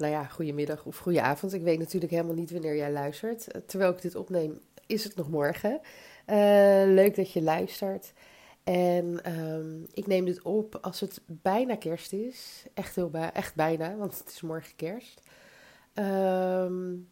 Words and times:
Nou 0.00 0.12
ja, 0.12 0.24
goedemiddag 0.24 0.84
of 0.84 0.98
goedenavond. 0.98 1.52
Ik 1.52 1.62
weet 1.62 1.78
natuurlijk 1.78 2.12
helemaal 2.12 2.34
niet 2.34 2.50
wanneer 2.50 2.76
jij 2.76 2.92
luistert. 2.92 3.46
Terwijl 3.66 3.92
ik 3.92 4.02
dit 4.02 4.14
opneem, 4.14 4.60
is 4.86 5.04
het 5.04 5.16
nog 5.16 5.30
morgen. 5.30 5.80
Uh, 6.26 6.36
leuk 6.86 7.16
dat 7.16 7.32
je 7.32 7.42
luistert. 7.42 8.12
En 8.64 9.32
um, 9.38 9.86
ik 9.92 10.06
neem 10.06 10.24
dit 10.24 10.42
op 10.42 10.76
als 10.76 11.00
het 11.00 11.20
bijna 11.26 11.76
kerst 11.76 12.12
is. 12.12 12.64
Echt, 12.74 12.94
heel 12.94 13.10
bijna, 13.54 13.96
want 13.96 14.18
het 14.18 14.28
is 14.28 14.40
morgen 14.40 14.76
kerst. 14.76 15.20
Um, 15.94 17.08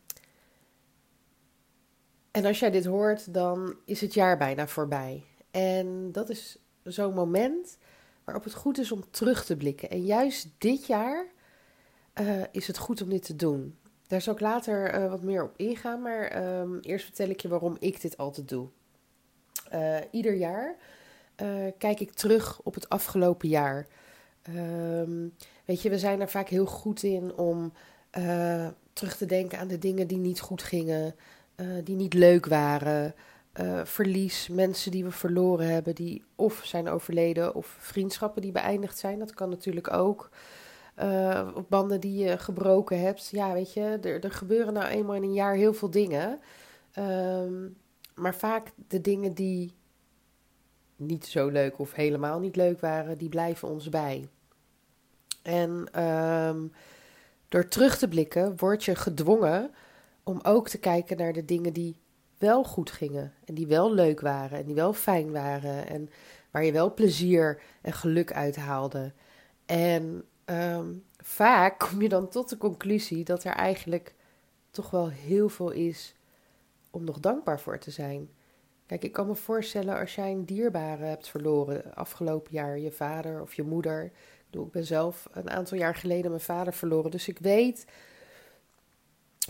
en 2.31 2.45
als 2.45 2.59
jij 2.59 2.71
dit 2.71 2.85
hoort, 2.85 3.35
dan 3.35 3.77
is 3.85 4.01
het 4.01 4.15
jaar 4.15 4.39
bijna 4.39 4.67
voorbij. 4.67 5.25
En 5.51 6.13
dat 6.13 6.31
is 6.31 6.59
zo'n 6.83 7.15
moment 7.15 7.79
waarop 8.25 8.45
het 8.45 8.55
goed 8.55 8.79
is 8.79 8.93
om 8.93 9.11
terug 9.11 9.45
te 9.45 9.57
blikken. 9.57 9.91
En 9.91 10.05
juist 10.05 10.49
dit 10.59 10.87
jaar 10.87 11.37
uh, 12.21 12.43
is 12.51 12.67
het 12.67 12.79
goed 12.79 13.03
om 13.03 13.09
dit 13.09 13.25
te 13.25 13.37
doen. 13.37 13.79
Daar 14.07 14.21
zal 14.21 14.35
ik 14.35 14.41
later 14.41 14.95
uh, 14.95 15.11
wat 15.11 15.23
meer 15.23 15.43
op 15.43 15.53
ingaan, 15.57 16.03
maar 16.03 16.59
um, 16.61 16.79
eerst 16.81 17.05
vertel 17.05 17.29
ik 17.29 17.41
je 17.41 17.49
waarom 17.49 17.77
ik 17.79 18.01
dit 18.01 18.17
altijd 18.17 18.49
doe. 18.49 18.69
Uh, 19.75 19.97
ieder 20.11 20.35
jaar 20.35 20.77
kijk 21.79 22.01
ik 22.01 22.13
terug 22.13 22.61
op 22.63 22.75
het 22.75 22.89
afgelopen 22.89 23.49
jaar. 23.49 23.87
Um, 24.57 25.35
weet 25.65 25.83
je, 25.83 25.91
we 25.91 25.99
zijn 25.99 26.21
er 26.21 26.29
vaak 26.29 26.49
heel 26.49 26.67
goed 26.67 27.03
in 27.03 27.35
om 27.35 27.73
terug 28.93 29.17
te 29.17 29.27
denken 29.27 29.59
aan 29.59 29.69
de 29.69 29.79
dingen 29.79 30.07
die 30.07 30.19
niet 30.19 30.41
goed 30.41 30.63
gingen, 30.63 31.15
die 31.85 31.97
niet 31.97 32.15
leuk 32.15 32.47
waren. 32.47 33.15
verlies, 33.85 34.49
mensen 34.49 34.91
die 34.91 35.05
we 35.05 35.11
verloren 35.11 35.67
hebben, 35.67 35.95
die 35.95 36.25
of 36.35 36.61
zijn 36.65 36.89
overleden, 36.89 37.55
of 37.55 37.77
vriendschappen 37.79 38.43
die 38.43 38.53
beëindigd 38.53 38.99
zijn. 38.99 39.19
Dat 39.19 39.35
kan 39.35 39.49
natuurlijk 39.49 39.93
ook 39.93 40.31
uh, 41.03 41.49
banden 41.69 42.01
die 42.01 42.25
je 42.25 42.39
gebroken 42.39 43.01
hebt. 43.01 43.29
Ja, 43.29 43.53
weet 43.53 43.73
je, 43.73 43.99
er, 44.03 44.25
er 44.25 44.33
gebeuren 44.33 44.73
nou 44.73 44.87
eenmaal 44.87 45.15
in 45.15 45.23
een 45.23 45.33
jaar 45.33 45.55
heel 45.55 45.75
veel 45.75 45.91
dingen. 45.91 46.41
Um, 46.99 47.77
maar 48.15 48.35
vaak 48.35 48.73
de 48.89 49.01
dingen 49.01 49.35
die 49.35 49.73
niet 50.97 51.27
zo 51.27 51.49
leuk 51.49 51.79
of 51.79 51.93
helemaal 51.93 52.41
niet 52.41 52.57
leuk 52.57 52.81
waren, 52.81 53.19
die 53.19 53.29
blijven 53.29 53.69
ons 53.69 53.89
bij. 53.89 54.29
En 55.43 56.03
um, 56.05 56.73
door 57.49 57.69
terug 57.69 57.99
te 57.99 58.09
blikken 58.09 58.57
word 58.57 58.85
je 58.85 58.95
gedwongen 58.95 59.71
om 60.23 60.41
ook 60.43 60.69
te 60.69 60.79
kijken 60.79 61.17
naar 61.17 61.33
de 61.33 61.45
dingen 61.45 61.73
die 61.73 61.97
wel 62.39 62.65
goed 62.65 62.91
gingen. 62.91 63.33
En 63.45 63.55
die 63.55 63.67
wel 63.67 63.95
leuk 63.95 64.21
waren 64.21 64.59
en 64.59 64.67
die 64.67 64.75
wel 64.75 64.93
fijn 64.93 65.33
waren. 65.33 65.87
En 65.87 66.11
waar 66.51 66.65
je 66.65 66.73
wel 66.73 66.95
plezier 66.95 67.63
en 67.83 67.93
geluk 67.93 68.33
uit 68.33 68.57
haalde. 68.57 69.13
En 69.67 70.25
um, 70.51 71.05
vaak 71.17 71.79
kom 71.89 72.03
je 72.03 72.09
dan 72.09 72.29
tot 72.29 72.49
de 72.49 72.57
conclusie 72.57 73.25
dat 73.25 73.45
er 73.45 73.53
eigenlijk 73.53 74.15
toch 74.71 74.91
wel 74.91 75.09
heel 75.09 75.49
veel 75.49 75.71
is 75.71 76.15
om 76.91 77.05
nog 77.05 77.21
dankbaar 77.21 77.61
voor 77.61 77.79
te 77.79 77.91
zijn. 77.91 78.29
Kijk, 78.87 79.05
ik 79.05 79.13
kan 79.13 79.27
me 79.27 79.35
voorstellen 79.35 79.99
als 79.99 80.15
jij 80.15 80.31
een 80.31 80.45
dierbare 80.45 81.05
hebt 81.05 81.29
verloren 81.29 81.95
afgelopen 81.95 82.53
jaar, 82.53 82.79
je 82.79 82.93
vader 82.93 83.43
of 83.43 83.55
je 83.55 83.63
moeder. 83.63 84.05
Ik, 84.05 84.13
bedoel, 84.51 84.67
ik 84.67 84.73
ben 84.73 84.85
zelf 84.85 85.29
een 85.33 85.51
aantal 85.51 85.79
jaar 85.79 85.95
geleden 85.95 86.31
mijn 86.31 86.43
vader 86.43 86.73
verloren, 86.73 87.11
dus 87.11 87.29
ik 87.29 87.39
weet 87.39 87.87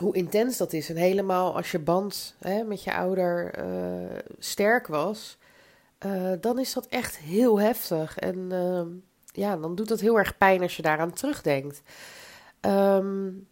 hoe 0.01 0.15
intens 0.15 0.57
dat 0.57 0.73
is. 0.73 0.91
En 0.91 0.97
helemaal 0.97 1.57
als 1.57 1.71
je 1.71 1.79
band 1.79 2.35
hè, 2.39 2.63
met 2.63 2.83
je 2.83 2.95
ouder 2.95 3.59
uh, 3.59 4.19
sterk 4.39 4.87
was, 4.87 5.39
uh, 6.07 6.33
dan 6.41 6.59
is 6.59 6.73
dat 6.73 6.87
echt 6.87 7.19
heel 7.19 7.61
heftig. 7.61 8.19
En 8.19 8.39
uh, 8.53 8.83
ja, 9.39 9.57
dan 9.57 9.75
doet 9.75 9.89
dat 9.89 10.01
heel 10.01 10.19
erg 10.19 10.39
pijn 10.39 10.63
als 10.63 10.77
je 10.77 10.83
daaraan 10.83 11.13
terugdenkt. 11.13 11.83
Um, 12.61 13.47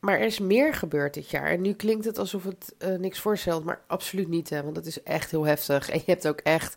maar 0.00 0.18
er 0.18 0.26
is 0.26 0.38
meer 0.38 0.74
gebeurd 0.74 1.14
dit 1.14 1.30
jaar. 1.30 1.46
En 1.46 1.60
nu 1.60 1.72
klinkt 1.72 2.04
het 2.04 2.18
alsof 2.18 2.44
het 2.44 2.74
uh, 2.78 2.98
niks 2.98 3.18
voorstelt, 3.18 3.64
maar 3.64 3.82
absoluut 3.86 4.28
niet. 4.28 4.50
Hè, 4.50 4.62
want 4.62 4.74
dat 4.74 4.86
is 4.86 5.02
echt 5.02 5.30
heel 5.30 5.46
heftig. 5.46 5.90
En 5.90 5.98
je 5.98 6.10
hebt 6.10 6.28
ook 6.28 6.40
echt. 6.40 6.76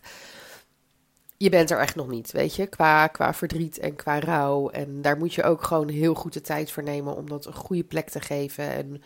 Je 1.36 1.48
bent 1.48 1.70
er 1.70 1.78
echt 1.78 1.94
nog 1.94 2.08
niet, 2.08 2.32
weet 2.32 2.54
je, 2.54 2.66
qua, 2.66 3.06
qua 3.06 3.34
verdriet 3.34 3.78
en 3.78 3.96
qua 3.96 4.18
rouw. 4.18 4.70
En 4.70 5.02
daar 5.02 5.16
moet 5.16 5.34
je 5.34 5.42
ook 5.42 5.62
gewoon 5.62 5.88
heel 5.88 6.14
goed 6.14 6.32
de 6.32 6.40
tijd 6.40 6.70
voor 6.70 6.82
nemen 6.82 7.16
om 7.16 7.28
dat 7.28 7.46
een 7.46 7.54
goede 7.54 7.84
plek 7.84 8.08
te 8.10 8.20
geven. 8.20 8.70
En 8.70 9.02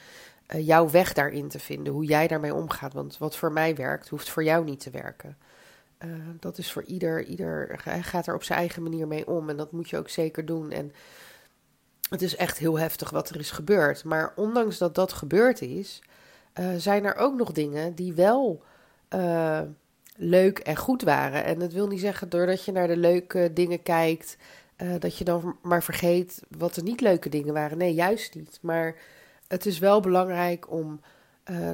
uh, 0.54 0.66
jouw 0.66 0.90
weg 0.90 1.12
daarin 1.12 1.48
te 1.48 1.58
vinden, 1.58 1.92
hoe 1.92 2.04
jij 2.04 2.26
daarmee 2.26 2.54
omgaat. 2.54 2.92
Want 2.92 3.18
wat 3.18 3.36
voor 3.36 3.52
mij 3.52 3.74
werkt, 3.74 4.08
hoeft 4.08 4.28
voor 4.28 4.44
jou 4.44 4.64
niet 4.64 4.80
te 4.80 4.90
werken. 4.90 5.36
Uh, 6.04 6.10
dat 6.40 6.58
is 6.58 6.72
voor 6.72 6.82
ieder, 6.82 7.24
ieder 7.24 7.80
gaat 8.00 8.26
er 8.26 8.34
op 8.34 8.42
zijn 8.42 8.58
eigen 8.58 8.82
manier 8.82 9.06
mee 9.06 9.26
om. 9.26 9.48
En 9.48 9.56
dat 9.56 9.72
moet 9.72 9.90
je 9.90 9.96
ook 9.96 10.08
zeker 10.08 10.46
doen. 10.46 10.70
En 10.70 10.92
het 12.10 12.22
is 12.22 12.36
echt 12.36 12.58
heel 12.58 12.78
heftig 12.78 13.10
wat 13.10 13.28
er 13.28 13.38
is 13.38 13.50
gebeurd. 13.50 14.04
Maar 14.04 14.32
ondanks 14.36 14.78
dat 14.78 14.94
dat 14.94 15.12
gebeurd 15.12 15.62
is, 15.62 16.02
uh, 16.60 16.66
zijn 16.76 17.04
er 17.04 17.16
ook 17.16 17.36
nog 17.36 17.52
dingen 17.52 17.94
die 17.94 18.12
wel 18.12 18.62
uh, 19.14 19.60
leuk 20.16 20.58
en 20.58 20.76
goed 20.76 21.02
waren. 21.02 21.44
En 21.44 21.58
dat 21.58 21.72
wil 21.72 21.86
niet 21.86 22.00
zeggen 22.00 22.28
doordat 22.28 22.64
je 22.64 22.72
naar 22.72 22.86
de 22.86 22.96
leuke 22.96 23.50
dingen 23.52 23.82
kijkt, 23.82 24.36
dat 24.98 25.16
je 25.16 25.24
dan 25.24 25.56
maar 25.62 25.82
vergeet 25.82 26.42
wat 26.58 26.74
de 26.74 26.82
niet 26.82 27.00
leuke 27.00 27.28
dingen 27.28 27.54
waren. 27.54 27.78
Nee, 27.78 27.94
juist 27.94 28.34
niet. 28.34 28.58
Maar 28.62 28.94
het 29.48 29.66
is 29.66 29.78
wel 29.78 30.00
belangrijk 30.00 30.70
om 30.70 31.00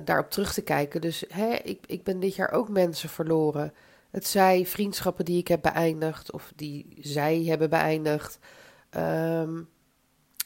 daarop 0.04 0.30
terug 0.30 0.52
te 0.52 0.62
kijken. 0.62 1.00
Dus 1.00 1.24
hè, 1.28 1.54
ik, 1.54 1.84
ik 1.86 2.04
ben 2.04 2.20
dit 2.20 2.34
jaar 2.34 2.50
ook 2.52 2.68
mensen 2.68 3.08
verloren. 3.08 3.72
Het 4.14 4.26
zij 4.26 4.66
vriendschappen 4.66 5.24
die 5.24 5.38
ik 5.38 5.48
heb 5.48 5.62
beëindigd 5.62 6.32
of 6.32 6.52
die 6.56 6.96
zij 7.00 7.44
hebben 7.44 7.70
beëindigd. 7.70 8.38
Um, 8.96 9.68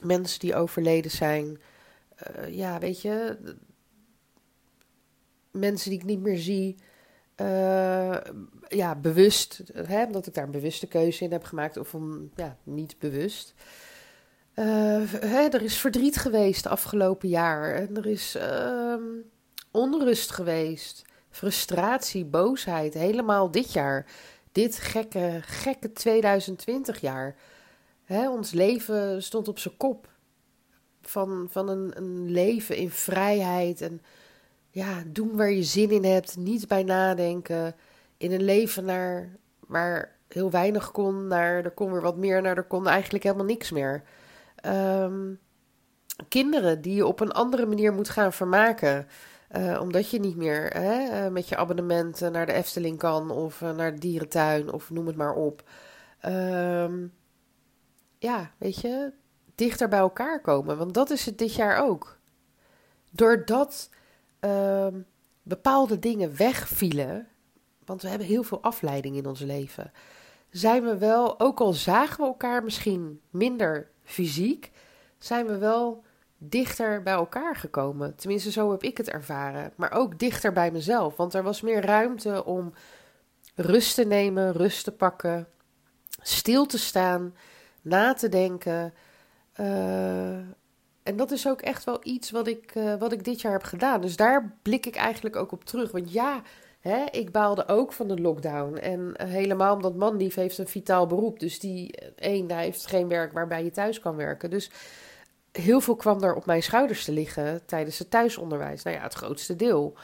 mensen 0.01 0.41
die 0.41 0.55
overleden 0.55 1.11
zijn. 1.11 1.61
Uh, 2.37 2.55
ja, 2.55 2.79
weet 2.79 3.03
je. 3.03 3.39
Mensen 5.51 5.91
die 5.91 5.99
ik 5.99 6.05
niet 6.05 6.21
meer 6.21 6.39
zie. 6.39 6.77
Uh, 7.37 8.17
ja, 8.69 8.95
bewust. 8.95 9.63
Omdat 10.07 10.27
ik 10.27 10.35
daar 10.35 10.45
een 10.45 10.51
bewuste 10.51 10.87
keuze 10.87 11.25
in 11.25 11.33
heb 11.33 11.45
gemaakt. 11.45 11.77
Of 11.77 11.95
om, 11.95 12.31
ja, 12.35 12.57
niet 12.63 12.99
bewust. 12.99 13.55
Uh, 14.55 14.65
hè, 15.13 15.49
er 15.49 15.63
is 15.63 15.79
verdriet 15.79 16.17
geweest 16.17 16.67
afgelopen 16.67 17.29
jaar. 17.29 17.75
En 17.75 17.97
er 17.97 18.07
is 18.07 18.35
ehm, 18.35 19.03
onrust 19.71 20.31
geweest 20.31 21.07
frustratie, 21.39 22.25
boosheid, 22.25 22.95
helemaal 22.95 23.51
dit 23.51 23.73
jaar. 23.73 24.07
Dit 24.53 24.79
gekke, 24.79 25.41
gekke 25.43 25.93
2020 25.93 27.01
jaar. 27.01 27.37
Hè, 28.05 28.31
ons 28.31 28.53
leven 28.53 29.23
stond 29.23 29.49
op 29.49 29.59
zijn 29.59 29.77
kop. 29.77 30.09
Van, 31.03 31.47
van 31.51 31.69
een, 31.69 31.93
een 31.97 32.31
leven 32.31 32.77
in 32.77 32.91
vrijheid 32.91 33.81
en 33.81 34.03
ja, 34.71 35.03
doen 35.07 35.37
waar 35.37 35.51
je 35.51 35.63
zin 35.63 35.91
in 35.91 36.05
hebt, 36.05 36.37
niet 36.37 36.69
bij 36.69 36.83
nadenken. 36.83 37.75
In 38.17 38.33
een 38.33 38.45
leven 38.45 38.85
naar, 38.85 39.37
waar 39.67 40.17
heel 40.29 40.51
weinig 40.51 40.91
kon, 40.91 41.27
naar 41.27 41.65
er 41.65 41.71
kon 41.71 41.93
weer 41.93 42.03
wat 42.03 42.17
meer, 42.17 42.43
naar 42.43 42.57
er 42.57 42.63
kon 42.63 42.87
eigenlijk 42.87 43.25
helemaal 43.25 43.47
niks 43.47 43.71
meer. 43.71 44.03
Um, 44.67 45.39
kinderen 46.29 46.81
die 46.81 46.95
je 46.95 47.07
op 47.07 47.21
een 47.21 47.33
andere 47.33 47.67
manier 47.67 47.93
moet 47.93 48.09
gaan 48.09 48.33
vermaken. 48.33 49.07
Uh, 49.57 49.81
omdat 49.81 50.11
je 50.11 50.21
niet 50.21 50.37
meer 50.37 50.67
hè, 50.67 51.25
uh, 51.25 51.33
met 51.33 51.49
je 51.49 51.57
abonnement 51.57 52.21
naar 52.21 52.47
de 52.47 52.53
Efteling 52.53 52.99
kan 52.99 53.31
of 53.31 53.61
uh, 53.61 53.71
naar 53.71 53.93
de 53.93 54.01
dierentuin 54.01 54.73
of 54.73 54.91
noem 54.91 55.07
het 55.07 55.17
maar 55.17 55.35
op. 55.35 55.63
Um, 56.27 57.13
ja, 58.19 58.51
weet 58.59 58.81
je, 58.81 59.13
dichter 59.55 59.89
bij 59.89 59.99
elkaar 59.99 60.41
komen. 60.41 60.79
Want 60.79 60.95
dat 60.95 61.11
is 61.11 61.27
het 61.27 61.39
dit 61.39 61.55
jaar 61.55 61.83
ook. 61.83 62.19
Doordat 63.11 63.91
um, 64.41 65.07
bepaalde 65.43 65.99
dingen 65.99 66.37
wegvielen, 66.37 67.29
want 67.85 68.03
we 68.03 68.09
hebben 68.09 68.27
heel 68.27 68.43
veel 68.43 68.63
afleiding 68.63 69.17
in 69.17 69.27
ons 69.27 69.41
leven, 69.41 69.93
zijn 70.51 70.83
we 70.83 70.99
wel, 70.99 71.41
ook 71.41 71.61
al 71.61 71.73
zagen 71.73 72.17
we 72.17 72.27
elkaar 72.27 72.65
misschien 72.65 73.21
minder 73.31 73.91
fysiek, 74.05 74.71
zijn 75.19 75.47
we 75.47 75.59
wel 75.59 76.05
dichter 76.39 77.03
bij 77.03 77.13
elkaar 77.13 77.57
gekomen. 77.57 78.17
Tenminste, 78.17 78.51
zo 78.51 78.71
heb 78.71 78.83
ik 78.83 78.97
het 78.97 79.09
ervaren. 79.09 79.73
Maar 79.77 79.93
ook 79.93 80.19
dichter 80.19 80.53
bij 80.53 80.71
mezelf. 80.71 81.17
Want 81.17 81.35
er 81.35 81.43
was 81.43 81.61
meer 81.61 81.85
ruimte 81.85 82.45
om 82.45 82.73
rust 83.55 83.95
te 83.95 84.05
nemen, 84.05 84.53
rust 84.53 84.85
te 84.85 84.93
pakken, 84.93 85.47
stil 86.23 86.67
te 86.67 86.79
staan, 86.79 87.35
na 87.83 88.15
te 88.15 88.29
denken. 88.29 88.95
Uh, 89.61 90.39
En 91.03 91.17
dat 91.17 91.31
is 91.31 91.49
ook 91.49 91.61
echt 91.61 91.85
wel 91.85 91.99
iets 92.03 92.31
wat 92.31 92.47
ik, 92.47 92.75
uh, 92.75 92.95
wat 92.95 93.13
ik 93.13 93.25
dit 93.25 93.41
jaar 93.41 93.53
heb 93.53 93.63
gedaan. 93.63 94.01
Dus 94.01 94.17
daar 94.17 94.57
blik 94.63 94.87
ik 94.87 94.97
eigenlijk 94.97 95.37
ook 95.37 95.53
op 95.53 95.65
terug. 95.65 95.91
Want 95.93 96.13
ja, 96.13 96.43
hè, 96.81 97.05
ik 97.11 97.33
baalde 97.33 97.69
ook 97.69 97.93
van 97.93 98.09
de 98.09 98.21
lockdown. 98.21 98.77
En 98.77 99.01
uh, 99.01 99.29
helemaal 99.29 99.75
omdat 99.75 99.97
Manlief 99.97 100.35
heeft 100.35 100.59
een 100.59 100.69
vitaal 100.69 101.07
beroep. 101.07 101.41
Dus 101.41 101.59
die, 101.61 101.95
één, 102.17 102.51
hij 102.51 102.65
heeft 102.65 102.87
geen 102.87 103.09
werk 103.09 103.33
waarbij 103.33 103.65
je 103.65 103.71
thuis 103.71 104.01
kan 104.01 104.17
werken. 104.17 104.51
Dus 104.51 104.71
heel 105.53 105.81
veel 105.81 105.97
kwam 105.97 106.23
er 106.23 106.35
op 106.35 106.47
mijn 106.47 106.63
schouders 106.63 107.05
te 107.05 107.13
liggen 107.13 107.67
tijdens 107.67 107.99
het 107.99 108.11
thuisonderwijs. 108.11 108.83
Nou 108.83 108.97
ja, 108.97 109.03
het 109.03 109.15
grootste 109.15 109.57
deel. 109.57 109.97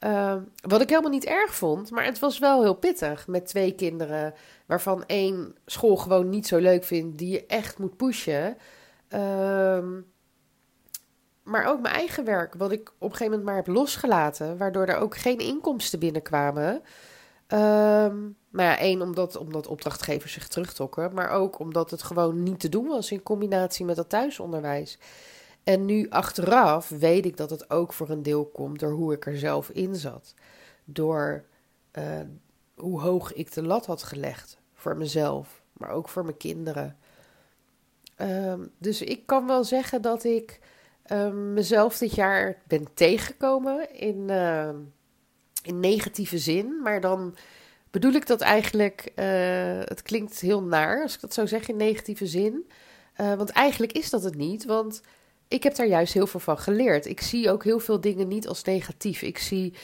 Uh, 0.00 0.36
wat 0.62 0.80
ik 0.80 0.88
helemaal 0.88 1.10
niet 1.10 1.24
erg 1.24 1.54
vond, 1.54 1.90
maar 1.90 2.04
het 2.04 2.18
was 2.18 2.38
wel 2.38 2.62
heel 2.62 2.74
pittig 2.74 3.26
met 3.26 3.46
twee 3.46 3.74
kinderen, 3.74 4.34
waarvan 4.66 5.04
één 5.06 5.54
school 5.66 5.96
gewoon 5.96 6.28
niet 6.28 6.46
zo 6.46 6.58
leuk 6.58 6.84
vindt, 6.84 7.18
die 7.18 7.32
je 7.32 7.46
echt 7.46 7.78
moet 7.78 7.96
pushen. 7.96 8.56
Uh, 9.14 9.84
maar 11.42 11.64
ook 11.64 11.80
mijn 11.80 11.94
eigen 11.94 12.24
werk, 12.24 12.54
wat 12.54 12.72
ik 12.72 12.88
op 12.88 12.94
een 13.10 13.16
gegeven 13.16 13.24
moment 13.26 13.44
maar 13.44 13.56
heb 13.56 13.66
losgelaten, 13.66 14.56
waardoor 14.56 14.86
er 14.86 14.96
ook 14.96 15.16
geen 15.16 15.38
inkomsten 15.38 15.98
binnenkwamen. 15.98 16.82
Um, 17.52 18.36
nou 18.50 18.68
ja, 18.68 18.78
één, 18.78 19.02
omdat, 19.02 19.36
omdat 19.36 19.66
opdrachtgevers 19.66 20.32
zich 20.32 20.48
terugtrokken, 20.48 21.14
maar 21.14 21.30
ook 21.30 21.58
omdat 21.58 21.90
het 21.90 22.02
gewoon 22.02 22.42
niet 22.42 22.60
te 22.60 22.68
doen 22.68 22.86
was 22.86 23.10
in 23.10 23.22
combinatie 23.22 23.84
met 23.84 23.96
dat 23.96 24.08
thuisonderwijs. 24.08 24.98
En 25.64 25.84
nu 25.84 26.08
achteraf 26.08 26.88
weet 26.88 27.26
ik 27.26 27.36
dat 27.36 27.50
het 27.50 27.70
ook 27.70 27.92
voor 27.92 28.08
een 28.10 28.22
deel 28.22 28.44
komt 28.44 28.78
door 28.78 28.92
hoe 28.92 29.12
ik 29.12 29.26
er 29.26 29.38
zelf 29.38 29.70
in 29.70 29.96
zat. 29.96 30.34
Door 30.84 31.44
uh, 31.98 32.04
hoe 32.74 33.00
hoog 33.00 33.32
ik 33.32 33.52
de 33.52 33.62
lat 33.62 33.86
had 33.86 34.02
gelegd 34.02 34.58
voor 34.74 34.96
mezelf, 34.96 35.62
maar 35.72 35.90
ook 35.90 36.08
voor 36.08 36.24
mijn 36.24 36.36
kinderen. 36.36 36.96
Um, 38.16 38.70
dus 38.78 39.02
ik 39.02 39.26
kan 39.26 39.46
wel 39.46 39.64
zeggen 39.64 40.02
dat 40.02 40.24
ik 40.24 40.60
um, 41.12 41.52
mezelf 41.52 41.98
dit 41.98 42.14
jaar 42.14 42.62
ben 42.66 42.94
tegengekomen 42.94 43.94
in, 43.94 44.30
in 45.62 45.80
negatieve 45.80 46.38
zin. 46.38 46.82
Maar 46.82 47.00
dan 47.00 47.36
bedoel 47.90 48.12
ik 48.12 48.26
dat 48.26 48.40
eigenlijk, 48.40 49.12
uh, 49.16 49.24
het 49.84 50.02
klinkt 50.02 50.40
heel 50.40 50.62
naar 50.62 51.02
als 51.02 51.14
ik 51.14 51.20
dat 51.20 51.34
zo 51.34 51.46
zeg 51.46 51.68
in 51.68 51.76
negatieve 51.76 52.26
zin. 52.26 52.70
Uh, 53.20 53.34
want 53.34 53.50
eigenlijk 53.50 53.92
is 53.92 54.10
dat 54.10 54.22
het 54.22 54.34
niet, 54.34 54.64
want 54.64 55.02
ik 55.48 55.62
heb 55.62 55.74
daar 55.74 55.86
juist 55.86 56.12
heel 56.12 56.26
veel 56.26 56.40
van 56.40 56.58
geleerd. 56.58 57.06
Ik 57.06 57.20
zie 57.20 57.50
ook 57.50 57.64
heel 57.64 57.80
veel 57.80 58.00
dingen 58.00 58.28
niet 58.28 58.48
als 58.48 58.64
negatief. 58.64 59.22
Ik 59.22 59.38
zie 59.38 59.74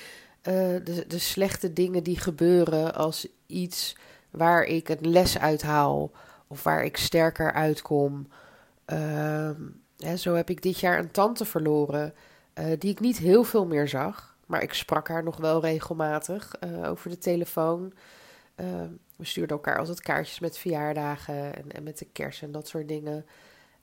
de, 0.42 1.04
de 1.08 1.18
slechte 1.18 1.72
dingen 1.72 2.02
die 2.02 2.18
gebeuren 2.18 2.94
als 2.94 3.26
iets 3.46 3.96
waar 4.30 4.64
ik 4.64 4.88
een 4.88 5.10
les 5.10 5.38
uit 5.38 5.62
haal 5.62 6.10
of 6.46 6.62
waar 6.62 6.84
ik 6.84 6.96
sterker 6.96 7.52
uitkom. 7.52 8.28
Hè, 9.96 10.16
zo 10.16 10.34
heb 10.34 10.50
ik 10.50 10.62
dit 10.62 10.80
jaar 10.80 10.98
een 10.98 11.10
tante 11.10 11.44
verloren 11.44 12.14
die 12.78 12.90
ik 12.90 13.00
niet 13.00 13.18
heel 13.18 13.44
veel 13.44 13.66
meer 13.66 13.88
zag. 13.88 14.35
Maar 14.46 14.62
ik 14.62 14.72
sprak 14.74 15.08
haar 15.08 15.22
nog 15.22 15.36
wel 15.36 15.60
regelmatig 15.60 16.52
uh, 16.64 16.90
over 16.90 17.10
de 17.10 17.18
telefoon. 17.18 17.92
Ehm, 18.54 18.90
we 19.16 19.24
stuurden 19.24 19.56
elkaar 19.56 19.78
altijd 19.78 20.00
kaartjes 20.00 20.38
met 20.38 20.58
verjaardagen 20.58 21.54
en, 21.54 21.72
en 21.72 21.82
met 21.82 21.98
de 21.98 22.04
kerst 22.12 22.42
en 22.42 22.52
dat 22.52 22.68
soort 22.68 22.88
dingen. 22.88 23.26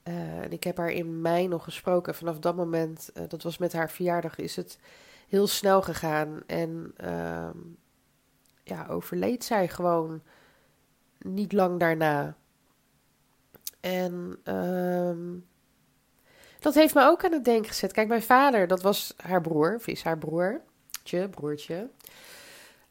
Uh, 0.03 0.39
en 0.41 0.51
ik 0.51 0.63
heb 0.63 0.77
haar 0.77 0.91
in 0.91 1.21
mei 1.21 1.47
nog 1.47 1.63
gesproken. 1.63 2.15
Vanaf 2.15 2.39
dat 2.39 2.55
moment, 2.55 3.09
dat 3.27 3.43
was 3.43 3.57
met 3.57 3.73
haar 3.73 3.89
verjaardag, 3.89 4.37
is 4.37 4.55
het 4.55 4.79
heel 5.27 5.47
snel 5.47 5.81
gegaan. 5.81 6.41
En 6.47 6.93
ehm, 6.97 7.57
ja, 8.63 8.87
overleed 8.87 9.43
zij 9.43 9.67
gewoon 9.67 10.21
niet 11.17 11.51
lang 11.51 11.79
daarna. 11.79 12.35
En 13.79 14.39
um, 14.45 15.45
dat 16.63 16.73
heeft 16.73 16.93
me 16.93 17.05
ook 17.05 17.25
aan 17.25 17.31
het 17.31 17.45
denken 17.45 17.69
gezet. 17.69 17.91
Kijk, 17.91 18.07
mijn 18.07 18.23
vader, 18.23 18.67
dat 18.67 18.81
was 18.81 19.13
haar 19.17 19.41
broer, 19.41 19.75
of 19.75 19.87
is 19.87 20.03
haar 20.03 20.17
broertje, 20.17 21.29
broertje. 21.29 21.89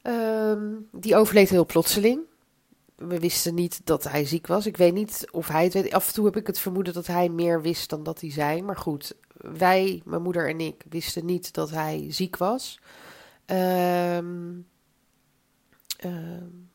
Um, 0.03 0.89
die 0.93 1.17
overleed 1.17 1.49
heel 1.49 1.67
plotseling. 1.67 2.21
We 2.97 3.19
wisten 3.19 3.55
niet 3.55 3.81
dat 3.85 4.05
hij 4.05 4.25
ziek 4.25 4.47
was. 4.47 4.67
Ik 4.67 4.77
weet 4.77 4.95
niet 4.95 5.29
of 5.31 5.49
hij 5.49 5.65
het 5.65 5.73
weet. 5.73 5.93
Af 5.93 6.09
en 6.09 6.15
toe 6.15 6.25
heb 6.25 6.37
ik 6.37 6.47
het 6.47 6.59
vermoeden 6.59 6.95
dat 6.95 7.07
hij 7.07 7.29
meer 7.29 7.63
wist 7.63 7.91
dan 7.91 8.03
dat 8.03 8.21
hij 8.21 8.31
zei. 8.31 8.63
Maar 8.63 8.77
goed, 8.77 9.15
wij, 9.37 10.03
mijn 10.05 10.23
moeder 10.23 10.49
en 10.49 10.61
ik, 10.61 10.85
wisten 10.89 11.25
niet 11.25 11.53
dat 11.53 11.71
hij 11.71 12.07
ziek 12.09 12.37
was. 12.37 12.81
Um, 13.47 14.67
um, 16.05 16.71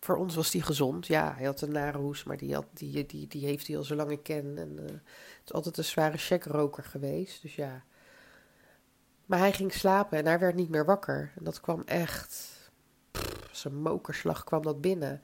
voor 0.00 0.16
ons 0.16 0.34
was 0.34 0.52
hij 0.52 0.60
gezond. 0.60 1.06
Ja, 1.06 1.34
hij 1.36 1.46
had 1.46 1.60
een 1.60 1.72
nare 1.72 1.98
hoes, 1.98 2.24
maar 2.24 2.36
die, 2.36 2.54
had, 2.54 2.66
die, 2.72 3.06
die, 3.06 3.26
die 3.26 3.46
heeft 3.46 3.66
hij 3.66 3.76
al 3.76 3.84
zo 3.84 3.94
lang 3.94 4.10
ik 4.10 4.22
ken. 4.22 4.58
En 4.58 4.78
het 4.78 5.02
is 5.44 5.52
altijd 5.52 5.76
een 5.76 5.84
zware 5.84 6.18
checkroker 6.18 6.84
geweest. 6.84 7.42
Dus 7.42 7.54
ja. 7.54 7.84
Maar 9.26 9.38
hij 9.38 9.52
ging 9.52 9.72
slapen 9.72 10.18
en 10.18 10.26
hij 10.26 10.38
werd 10.38 10.54
niet 10.54 10.68
meer 10.68 10.84
wakker. 10.84 11.32
En 11.36 11.44
dat 11.44 11.60
kwam 11.60 11.82
echt. 11.84 12.50
Zijn 13.50 13.74
mokerslag 13.74 14.44
kwam 14.44 14.62
dat 14.62 14.80
binnen. 14.80 15.22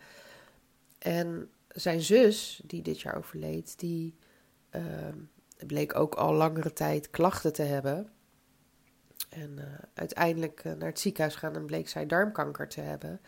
En 0.99 1.51
zijn 1.69 2.01
zus, 2.01 2.61
die 2.65 2.83
dit 2.83 3.01
jaar 3.01 3.17
overleed, 3.17 3.79
die 3.79 4.19
uh, 4.71 4.83
bleek 5.67 5.95
ook 5.95 6.15
al 6.15 6.33
langere 6.33 6.73
tijd 6.73 7.11
klachten 7.11 7.53
te 7.53 7.63
hebben. 7.63 8.13
En 9.29 9.57
uh, 9.59 9.65
uiteindelijk 9.95 10.65
naar 10.65 10.89
het 10.89 11.01
ziekenhuis 11.01 11.35
gaan 11.37 11.55
en 11.55 11.67
bleek 11.67 11.89
zij 11.89 12.07
darmkanker 12.07 12.69
te 12.69 12.81
hebben. 12.81 13.21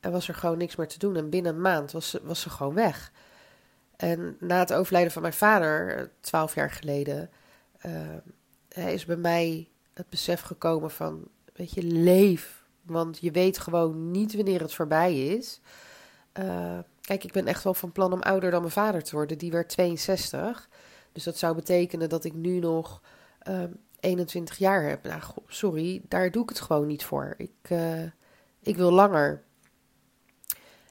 En 0.00 0.12
was 0.12 0.28
er 0.28 0.34
gewoon 0.34 0.58
niks 0.58 0.76
meer 0.76 0.88
te 0.88 0.98
doen. 0.98 1.16
En 1.16 1.30
binnen 1.30 1.54
een 1.54 1.60
maand 1.60 1.92
was 1.92 2.10
ze, 2.10 2.20
was 2.22 2.40
ze 2.40 2.50
gewoon 2.50 2.74
weg. 2.74 3.12
En 3.96 4.36
na 4.40 4.58
het 4.58 4.72
overlijden 4.72 5.12
van 5.12 5.22
mijn 5.22 5.34
vader, 5.34 6.10
twaalf 6.20 6.54
jaar 6.54 6.70
geleden, 6.70 7.30
uh, 7.86 8.92
is 8.92 9.04
bij 9.04 9.16
mij 9.16 9.68
het 9.94 10.08
besef 10.08 10.40
gekomen 10.40 10.90
van, 10.90 11.28
weet 11.52 11.72
je, 11.72 11.82
leef. 11.82 12.64
Want 12.82 13.18
je 13.20 13.30
weet 13.30 13.58
gewoon 13.58 14.10
niet 14.10 14.34
wanneer 14.34 14.60
het 14.60 14.74
voorbij 14.74 15.24
is. 15.26 15.60
Uh, 16.40 16.78
kijk, 17.00 17.24
ik 17.24 17.32
ben 17.32 17.46
echt 17.46 17.64
wel 17.64 17.74
van 17.74 17.92
plan 17.92 18.12
om 18.12 18.20
ouder 18.20 18.50
dan 18.50 18.60
mijn 18.60 18.72
vader 18.72 19.02
te 19.02 19.14
worden. 19.14 19.38
Die 19.38 19.50
werd 19.50 19.68
62. 19.68 20.68
Dus 21.12 21.24
dat 21.24 21.38
zou 21.38 21.54
betekenen 21.54 22.08
dat 22.08 22.24
ik 22.24 22.34
nu 22.34 22.58
nog 22.58 23.02
uh, 23.48 23.62
21 24.00 24.56
jaar 24.56 24.82
heb. 24.82 25.02
Nou, 25.02 25.22
sorry, 25.46 26.02
daar 26.08 26.30
doe 26.30 26.42
ik 26.42 26.48
het 26.48 26.60
gewoon 26.60 26.86
niet 26.86 27.04
voor. 27.04 27.34
Ik, 27.36 27.70
ik 28.60 28.76
wil 28.76 28.90
langer. 28.90 29.42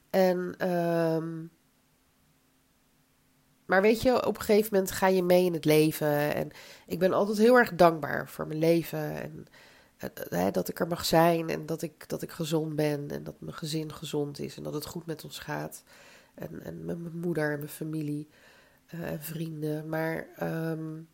En, 0.09 0.69
um, 0.71 1.51
maar 3.65 3.81
weet 3.81 4.01
je, 4.01 4.25
op 4.25 4.35
een 4.35 4.43
gegeven 4.43 4.69
moment 4.71 4.91
ga 4.91 5.07
je 5.07 5.23
mee 5.23 5.45
in 5.45 5.53
het 5.53 5.65
leven. 5.65 6.35
En 6.35 6.51
ik 6.87 6.99
ben 6.99 7.13
altijd 7.13 7.37
heel 7.37 7.55
erg 7.55 7.75
dankbaar 7.75 8.29
voor 8.29 8.47
mijn 8.47 8.59
leven. 8.59 9.21
En 9.21 9.45
uh, 10.29 10.47
dat 10.51 10.69
ik 10.69 10.79
er 10.79 10.87
mag 10.87 11.05
zijn. 11.05 11.49
En 11.49 11.65
dat 11.65 11.81
ik, 11.81 12.09
dat 12.09 12.21
ik 12.21 12.31
gezond 12.31 12.75
ben. 12.75 13.11
En 13.11 13.23
dat 13.23 13.35
mijn 13.39 13.55
gezin 13.55 13.93
gezond 13.93 14.39
is. 14.39 14.57
En 14.57 14.63
dat 14.63 14.73
het 14.73 14.85
goed 14.85 15.05
met 15.05 15.23
ons 15.23 15.39
gaat. 15.39 15.83
En, 16.35 16.63
en 16.63 16.85
met 16.85 17.01
mijn 17.01 17.19
moeder 17.19 17.51
en 17.51 17.57
mijn 17.57 17.69
familie. 17.69 18.27
Uh, 18.93 19.11
en 19.11 19.21
vrienden. 19.21 19.89
Maar 19.89 20.27
um, 20.71 21.07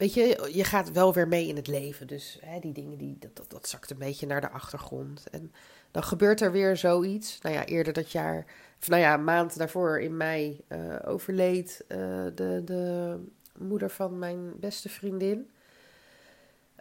weet 0.00 0.14
je, 0.14 0.50
je 0.52 0.64
gaat 0.64 0.92
wel 0.92 1.12
weer 1.12 1.28
mee 1.28 1.46
in 1.46 1.56
het 1.56 1.66
leven. 1.66 2.06
Dus 2.06 2.38
hè, 2.40 2.58
die 2.58 2.72
dingen, 2.72 2.98
die, 2.98 3.16
dat, 3.18 3.36
dat, 3.36 3.50
dat 3.50 3.68
zakt 3.68 3.90
een 3.90 3.98
beetje 3.98 4.26
naar 4.26 4.40
de 4.40 4.50
achtergrond. 4.50 5.30
En 5.30 5.52
dan 5.90 6.02
gebeurt 6.02 6.40
er 6.40 6.52
weer 6.52 6.76
zoiets. 6.76 7.38
Nou 7.42 7.54
ja, 7.54 7.64
eerder 7.64 7.92
dat 7.92 8.12
jaar, 8.12 8.46
of 8.80 8.88
nou 8.88 9.00
ja, 9.00 9.14
een 9.14 9.24
maand 9.24 9.58
daarvoor 9.58 10.00
in 10.00 10.16
mei 10.16 10.60
uh, 10.68 10.96
overleed 11.04 11.84
uh, 11.88 11.98
de, 12.34 12.62
de 12.64 13.16
moeder 13.58 13.90
van 13.90 14.18
mijn 14.18 14.52
beste 14.60 14.88
vriendin. 14.88 15.50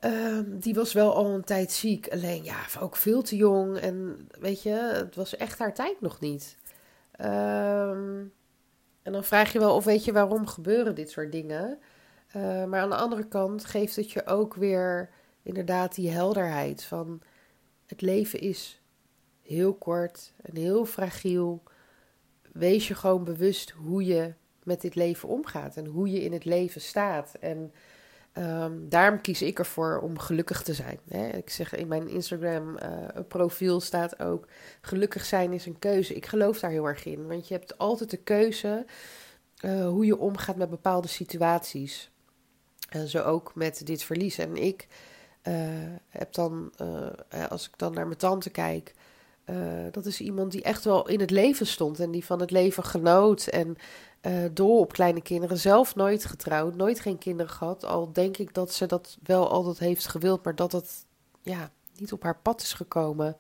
Uh, 0.06 0.40
die 0.46 0.74
was 0.74 0.94
wel 0.94 1.16
al 1.16 1.26
een 1.26 1.44
tijd 1.44 1.72
ziek, 1.72 2.08
alleen 2.08 2.44
ja, 2.44 2.60
ook 2.80 2.96
veel 2.96 3.22
te 3.22 3.36
jong. 3.36 3.78
En 3.78 4.28
weet 4.40 4.64
je, 4.64 4.92
het 4.94 5.16
was 5.16 5.36
echt 5.36 5.60
haar 5.60 5.74
tijd 5.74 6.02
nog 6.02 6.20
niet. 6.20 6.58
Ehm, 7.12 8.24
en 9.02 9.12
dan 9.12 9.24
vraag 9.24 9.54
je 9.54 9.60
wel 9.60 9.76
of 9.76 9.86
weet 9.86 10.06
je 10.06 10.12
waarom 10.12 10.48
gebeuren 10.48 10.96
dit 10.96 11.10
soort 11.10 11.32
dingen. 11.32 11.80
Uh, 12.36 12.66
maar 12.66 12.82
aan 12.82 12.90
de 12.90 12.96
andere 12.96 13.28
kant 13.28 13.66
geeft 13.66 13.96
het 13.96 14.12
je 14.12 14.26
ook 14.26 14.54
weer 14.54 15.10
inderdaad 15.44 15.96
die 15.96 16.10
helderheid 16.10 16.84
van 16.84 17.22
het 17.86 18.02
leven 18.02 18.40
is 18.40 18.82
heel 19.42 19.74
kort 19.74 20.34
en 20.42 20.56
heel 20.56 20.86
fragiel. 20.86 21.64
Wees 22.52 22.88
je 22.88 22.96
gewoon 22.96 23.24
bewust 23.24 23.70
hoe 23.70 24.06
je 24.06 24.34
met 24.64 24.82
dit 24.82 24.96
leven 24.96 25.30
omgaat 25.30 25.78
en 25.78 25.86
hoe 25.86 26.12
je 26.12 26.24
in 26.24 26.34
het 26.34 26.46
leven 26.46 26.82
staat. 26.82 27.36
En 27.40 27.74
um, 28.34 28.90
daarom 28.90 29.22
kies 29.22 29.42
ik 29.42 29.60
ervoor 29.60 30.00
om 30.00 30.20
gelukkig 30.20 30.62
te 30.62 30.74
zijn. 30.74 31.00
Hè? 31.10 31.28
Ik 31.28 31.50
zeg 31.50 31.76
in 31.76 31.88
mijn 31.88 32.08
Instagram-profiel 32.08 33.76
uh, 33.76 33.82
staat 33.82 34.20
ook: 34.20 34.48
gelukkig 34.82 35.26
zijn 35.26 35.54
is 35.54 35.66
een 35.66 35.80
keuze. 35.80 36.16
Ik 36.16 36.26
geloof 36.26 36.60
daar 36.60 36.72
heel 36.72 36.88
erg 36.88 37.06
in, 37.06 37.28
want 37.28 37.48
je 37.48 37.54
hebt 37.54 37.78
altijd 37.78 38.10
de 38.10 38.18
keuze 38.18 38.86
uh, 39.66 39.88
hoe 39.88 40.06
je 40.06 40.18
omgaat 40.18 40.56
met 40.56 40.70
bepaalde 40.70 41.08
situaties. 41.08 42.12
En 42.90 43.08
zo 43.08 43.22
ook 43.24 43.52
met 43.56 43.86
dit 43.86 44.04
verlies. 44.04 44.38
En 44.38 44.56
ik 44.56 44.88
uh, 45.44 45.54
heb 46.10 46.34
dan, 46.34 46.72
als 47.50 47.68
ik 47.68 47.78
dan 47.78 47.94
naar 47.94 48.06
mijn 48.06 48.18
tante 48.18 48.50
kijk, 48.50 48.94
dat 49.92 50.06
is 50.06 50.22
iemand 50.22 50.52
die 50.52 50.64
echt 50.64 50.84
wel 50.84 51.08
in 51.08 51.20
het 51.20 51.32
leven 51.32 51.68
stond 51.68 52.00
en 52.00 52.12
die 52.12 52.26
van 52.26 52.40
het 52.40 52.52
leven 52.52 52.84
genoot. 52.84 53.48
En 53.48 53.78
dol 54.54 54.80
op 54.80 54.94
kleine 54.94 55.22
kinderen. 55.22 55.58
Zelf 55.58 55.96
nooit 55.96 56.26
getrouwd, 56.26 56.76
nooit 56.76 57.00
geen 57.00 57.18
kinderen 57.18 57.52
gehad. 57.52 57.86
Al 57.86 58.14
denk 58.14 58.38
ik 58.38 58.54
dat 58.54 58.74
ze 58.74 58.86
dat 58.86 59.18
wel 59.24 59.50
altijd 59.50 59.80
heeft 59.80 60.08
gewild, 60.08 60.44
maar 60.44 60.56
dat 60.56 60.72
het 60.72 61.06
ja, 61.42 61.72
niet 61.96 62.14
op 62.14 62.24
haar 62.24 62.38
pad 62.38 62.62
is 62.62 62.74
gekomen. 62.74 63.38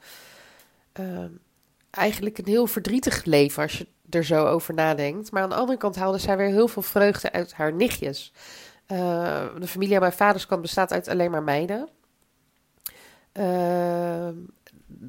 Ehm, 0.92 1.32
eigenlijk 1.90 2.38
een 2.38 2.46
heel 2.46 2.68
verdrietig 2.68 3.24
leven 3.24 3.64
als 3.64 3.78
je 3.78 3.88
er 4.10 4.24
zo 4.24 4.46
over 4.46 4.74
nadenkt. 4.74 5.32
Maar 5.32 5.44
aan 5.44 5.50
de 5.50 5.56
andere 5.56 5.78
kant 5.78 5.96
haalde 5.96 6.18
zij 6.18 6.38
weer 6.38 6.48
heel 6.48 6.68
veel 6.68 6.82
vreugde 6.82 7.32
uit 7.32 7.54
haar 7.54 7.74
nichtjes. 7.74 8.34
De 9.60 9.68
familie 9.68 9.94
aan 9.96 10.02
mijn 10.02 10.14
vaders 10.14 10.46
kant 10.46 10.62
bestaat 10.62 10.92
uit 10.92 11.08
alleen 11.08 11.32
maar 11.32 11.44
meiden. 11.44 11.90
Ehm, 13.32 14.36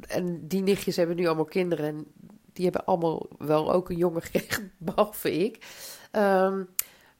en 0.06 0.46
die 0.48 0.62
nichtjes 0.62 0.96
hebben 0.96 1.16
nu 1.16 1.26
allemaal 1.26 1.44
kinderen. 1.44 1.86
En 1.86 2.06
die 2.52 2.64
hebben 2.64 2.84
allemaal 2.84 3.26
wel 3.38 3.72
ook 3.72 3.90
een 3.90 3.96
jongen 3.96 4.22
gekregen, 4.22 4.72
behalve 4.78 5.32
ik. 5.32 5.64
Um, 6.12 6.68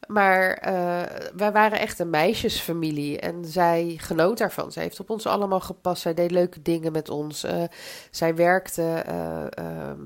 maar 0.06 0.68
uh, 0.68 1.02
wij 1.36 1.52
waren 1.52 1.78
echt 1.78 1.98
een 1.98 2.10
meisjesfamilie 2.10 3.18
en 3.18 3.44
zij 3.44 3.94
genoot 3.96 4.38
daarvan. 4.38 4.72
Zij 4.72 4.82
heeft 4.82 5.00
op 5.00 5.10
ons 5.10 5.26
allemaal 5.26 5.60
gepast. 5.60 6.02
Zij 6.02 6.14
deed 6.14 6.30
leuke 6.30 6.62
dingen 6.62 6.92
met 6.92 7.08
ons. 7.08 7.46
Zij 8.10 8.34
werkte 8.34 9.04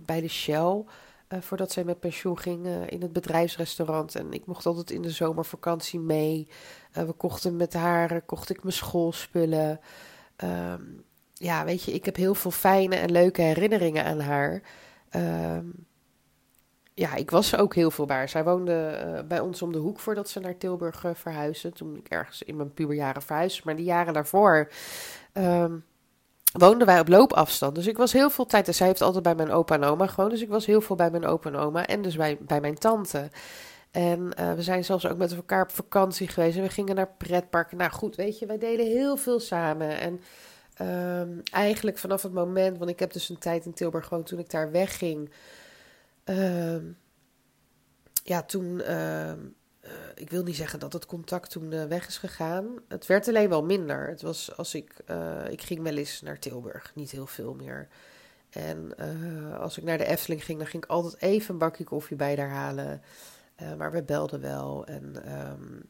bij 0.07 0.21
de 0.21 0.29
Shell 0.29 0.85
voordat 1.29 1.73
zij 1.73 1.85
met 1.85 2.01
pensioen 2.01 2.39
ging 2.39 2.67
in 2.87 3.03
het 3.03 3.13
bedrijfsrestaurant. 3.13 4.15
En 4.15 4.33
ik 4.33 4.47
mocht 4.47 4.67
altijd 4.67 4.91
in 4.91 5.03
de 5.03 5.11
zomervakantie 5.11 6.01
mee. 6.01 6.49
we 6.93 7.13
kochten 7.13 7.57
met 7.57 7.73
haar, 7.73 8.23
kocht 8.23 8.51
ik 8.51 8.63
mijn 8.63 8.75
schoolspullen. 8.75 9.81
Um, 10.45 11.05
ja, 11.33 11.65
weet 11.65 11.83
je, 11.83 11.93
ik 11.93 12.05
heb 12.05 12.17
heel 12.17 12.35
veel 12.35 12.51
fijne 12.51 12.97
en 12.97 13.13
leuke 13.13 13.43
herinneringen 13.43 14.05
aan 14.05 14.21
haar. 14.21 14.63
Um, 15.57 15.87
ja, 16.95 17.15
ik 17.15 17.31
was 17.31 17.57
ook 17.57 17.75
heel 17.75 17.91
veel 17.91 18.09
haar. 18.09 18.29
Zij 18.29 18.45
woonde 18.45 19.25
bij 19.29 19.41
ons 19.41 19.63
om 19.63 19.73
de 19.73 19.79
hoek 19.79 19.99
voordat 19.99 20.29
ze 20.29 20.41
naar 20.41 20.57
Tilburg 20.57 21.05
verhuisde. 21.15 21.73
Toen 21.73 21.97
ik 21.97 22.09
ergens 22.09 22.43
in 22.43 22.57
mijn 22.57 22.75
puberjaren 22.75 23.23
verhuisde. 23.23 23.63
Maar 23.65 23.77
die 23.77 23.85
jaren 23.85 24.13
daarvoor 24.13 24.71
um, 25.33 25.85
woonden 26.55 26.87
wij 26.87 27.01
op 27.01 27.09
loopafstand. 27.09 27.75
Dus 27.75 27.87
ik 27.87 27.97
was 27.97 28.13
heel 28.13 28.31
veel 28.31 28.47
tijd. 28.47 28.69
En 28.69 28.75
zij 28.75 28.87
heeft 28.87 29.03
altijd 29.03 29.23
bij 29.23 29.35
mijn 29.35 29.51
opa 29.51 29.75
en 29.75 29.85
oma 29.85 30.07
gewoond. 30.07 30.31
Dus 30.31 30.43
ik 30.43 30.49
was 30.49 30.67
heel 30.67 30.81
veel 30.81 30.97
bij 30.97 31.11
mijn 31.11 31.27
opa 31.27 31.49
en 31.49 31.57
oma. 31.57 31.87
En 31.87 32.03
dus 32.03 32.17
bij, 32.17 32.39
bij 32.41 32.61
mijn 32.61 32.79
tante. 32.79 33.31
En 33.91 34.33
uh, 34.41 34.53
we 34.53 34.63
zijn 34.63 34.85
zelfs 34.85 35.07
ook 35.07 35.17
met 35.17 35.35
elkaar 35.35 35.63
op 35.63 35.71
vakantie 35.71 36.29
geweest. 36.29 36.57
En 36.57 36.63
we 36.63 36.69
gingen 36.69 36.95
naar 36.95 37.15
pretparken. 37.19 37.77
Nou 37.77 37.91
goed, 37.91 38.17
weet 38.17 38.39
je, 38.39 38.47
wij 38.47 38.59
deden 38.59 38.87
heel 38.87 39.17
veel 39.17 39.41
samen. 39.41 40.01
En 40.01 40.21
um, 41.29 41.41
eigenlijk 41.51 41.99
vanaf 41.99 42.23
het 42.23 42.33
moment, 42.33 42.79
want 42.79 42.91
ik 42.91 42.99
heb 42.99 43.13
dus 43.13 43.29
een 43.29 43.39
tijd 43.39 43.65
in 43.65 43.73
Tilburg 43.73 44.07
gewoond 44.07 44.27
toen 44.27 44.39
ik 44.39 44.51
daar 44.51 44.71
wegging. 44.71 45.31
Uh, 46.25 46.77
ja, 48.25 48.43
toen. 48.43 48.83
Uh, 49.85 49.91
ik 50.15 50.31
wil 50.31 50.43
niet 50.43 50.57
zeggen 50.57 50.79
dat 50.79 50.93
het 50.93 51.07
contact 51.07 51.51
toen 51.51 51.73
uh, 51.73 51.85
weg 51.85 52.07
is 52.07 52.19
gegaan. 52.19 52.79
Het 52.89 53.07
werd 53.07 53.29
alleen 53.29 53.49
wel 53.49 53.65
minder. 53.65 54.09
Het 54.09 54.23
was 54.23 54.57
als 54.57 54.75
ik. 54.75 54.95
Uh, 55.11 55.51
ik 55.51 55.63
ging 55.63 55.83
wel 55.83 55.97
eens 55.97 56.21
naar 56.21 56.39
Tilburg, 56.39 56.93
niet 56.95 57.11
heel 57.11 57.27
veel 57.27 57.55
meer. 57.55 57.89
En 58.51 58.97
als 59.59 59.79
ik 59.79 59.85
naar 59.85 59.99
de 59.99 60.05
Efteling 60.05 60.45
ging, 60.45 60.59
dan 60.59 60.67
ging 60.67 60.85
ik 60.85 60.91
altijd 60.91 61.23
even 61.23 61.53
een 61.53 61.59
bakje 61.59 61.85
koffie 61.85 62.17
bij 62.17 62.35
daar 62.35 62.51
halen. 62.51 63.03
maar 63.79 63.93
we 63.93 64.03
belden 64.03 64.41
wel. 64.41 64.87
En. 64.87 65.33
Um, 65.51 65.83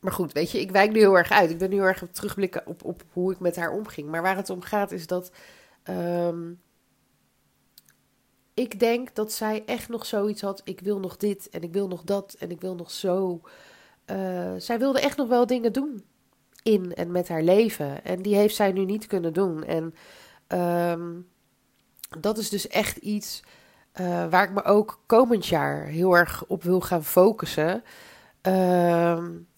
maar 0.00 0.12
goed, 0.12 0.32
weet 0.32 0.50
je, 0.50 0.60
ik 0.60 0.70
wijk 0.70 0.92
nu 0.92 0.98
heel 0.98 1.18
erg 1.18 1.30
uit. 1.30 1.50
Ik 1.50 1.58
ben 1.58 1.70
nu 1.70 1.76
heel 1.76 1.84
erg 1.84 2.04
terugblikken 2.10 2.66
op, 2.66 2.84
op 2.84 3.02
hoe 3.12 3.32
ik 3.32 3.40
met 3.40 3.56
haar 3.56 3.72
omging. 3.72 4.08
Maar 4.08 4.22
waar 4.22 4.36
het 4.36 4.50
om 4.50 4.60
gaat 4.60 4.92
is 4.92 5.06
dat. 5.06 5.32
Um, 5.84 6.60
ik 8.54 8.80
denk 8.80 9.14
dat 9.14 9.32
zij 9.32 9.62
echt 9.66 9.88
nog 9.88 10.06
zoiets 10.06 10.40
had. 10.40 10.60
Ik 10.64 10.80
wil 10.80 10.98
nog 10.98 11.16
dit 11.16 11.48
en 11.48 11.62
ik 11.62 11.72
wil 11.72 11.88
nog 11.88 12.02
dat 12.02 12.36
en 12.38 12.50
ik 12.50 12.60
wil 12.60 12.74
nog 12.74 12.90
zo. 12.90 13.40
Uh, 14.06 14.52
zij 14.56 14.78
wilde 14.78 15.00
echt 15.00 15.16
nog 15.16 15.28
wel 15.28 15.46
dingen 15.46 15.72
doen 15.72 16.04
in 16.62 16.94
en 16.94 17.10
met 17.10 17.28
haar 17.28 17.42
leven. 17.42 18.04
En 18.04 18.22
die 18.22 18.34
heeft 18.34 18.54
zij 18.54 18.72
nu 18.72 18.84
niet 18.84 19.06
kunnen 19.06 19.32
doen. 19.32 19.64
En 19.64 19.94
um, 20.98 21.28
dat 22.20 22.38
is 22.38 22.48
dus 22.48 22.68
echt 22.68 22.96
iets 22.96 23.42
uh, 24.00 24.28
waar 24.30 24.44
ik 24.44 24.52
me 24.52 24.64
ook 24.64 25.00
komend 25.06 25.46
jaar 25.46 25.84
heel 25.84 26.16
erg 26.16 26.44
op 26.46 26.62
wil 26.62 26.80
gaan 26.80 27.04
focussen. 27.04 27.84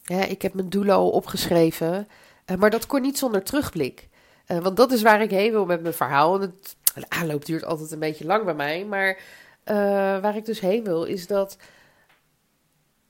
Ja, 0.06 0.24
ik 0.28 0.42
heb 0.42 0.54
mijn 0.54 0.68
doelen 0.68 0.94
al 0.94 1.10
opgeschreven. 1.10 2.08
Uh, 2.46 2.56
maar 2.56 2.70
dat 2.70 2.86
kon 2.86 3.02
niet 3.02 3.18
zonder 3.18 3.42
terugblik. 3.42 4.08
want 4.46 4.76
dat 4.76 4.92
is 4.92 5.02
waar 5.02 5.22
ik 5.22 5.30
heen 5.30 5.50
wil 5.50 5.66
met 5.66 5.82
mijn 5.82 5.94
verhaal. 5.94 6.34
En 6.34 6.40
het 6.40 6.76
de 7.02 7.10
aanloop 7.10 7.44
duurt 7.44 7.64
altijd 7.64 7.90
een 7.90 7.98
beetje 7.98 8.26
lang 8.26 8.44
bij 8.44 8.54
mij. 8.54 8.84
Maar 8.84 9.08
uh, 9.64 9.74
waar 10.20 10.36
ik 10.36 10.44
dus 10.44 10.60
heen 10.60 10.84
wil, 10.84 11.04
is 11.04 11.26
dat 11.26 11.56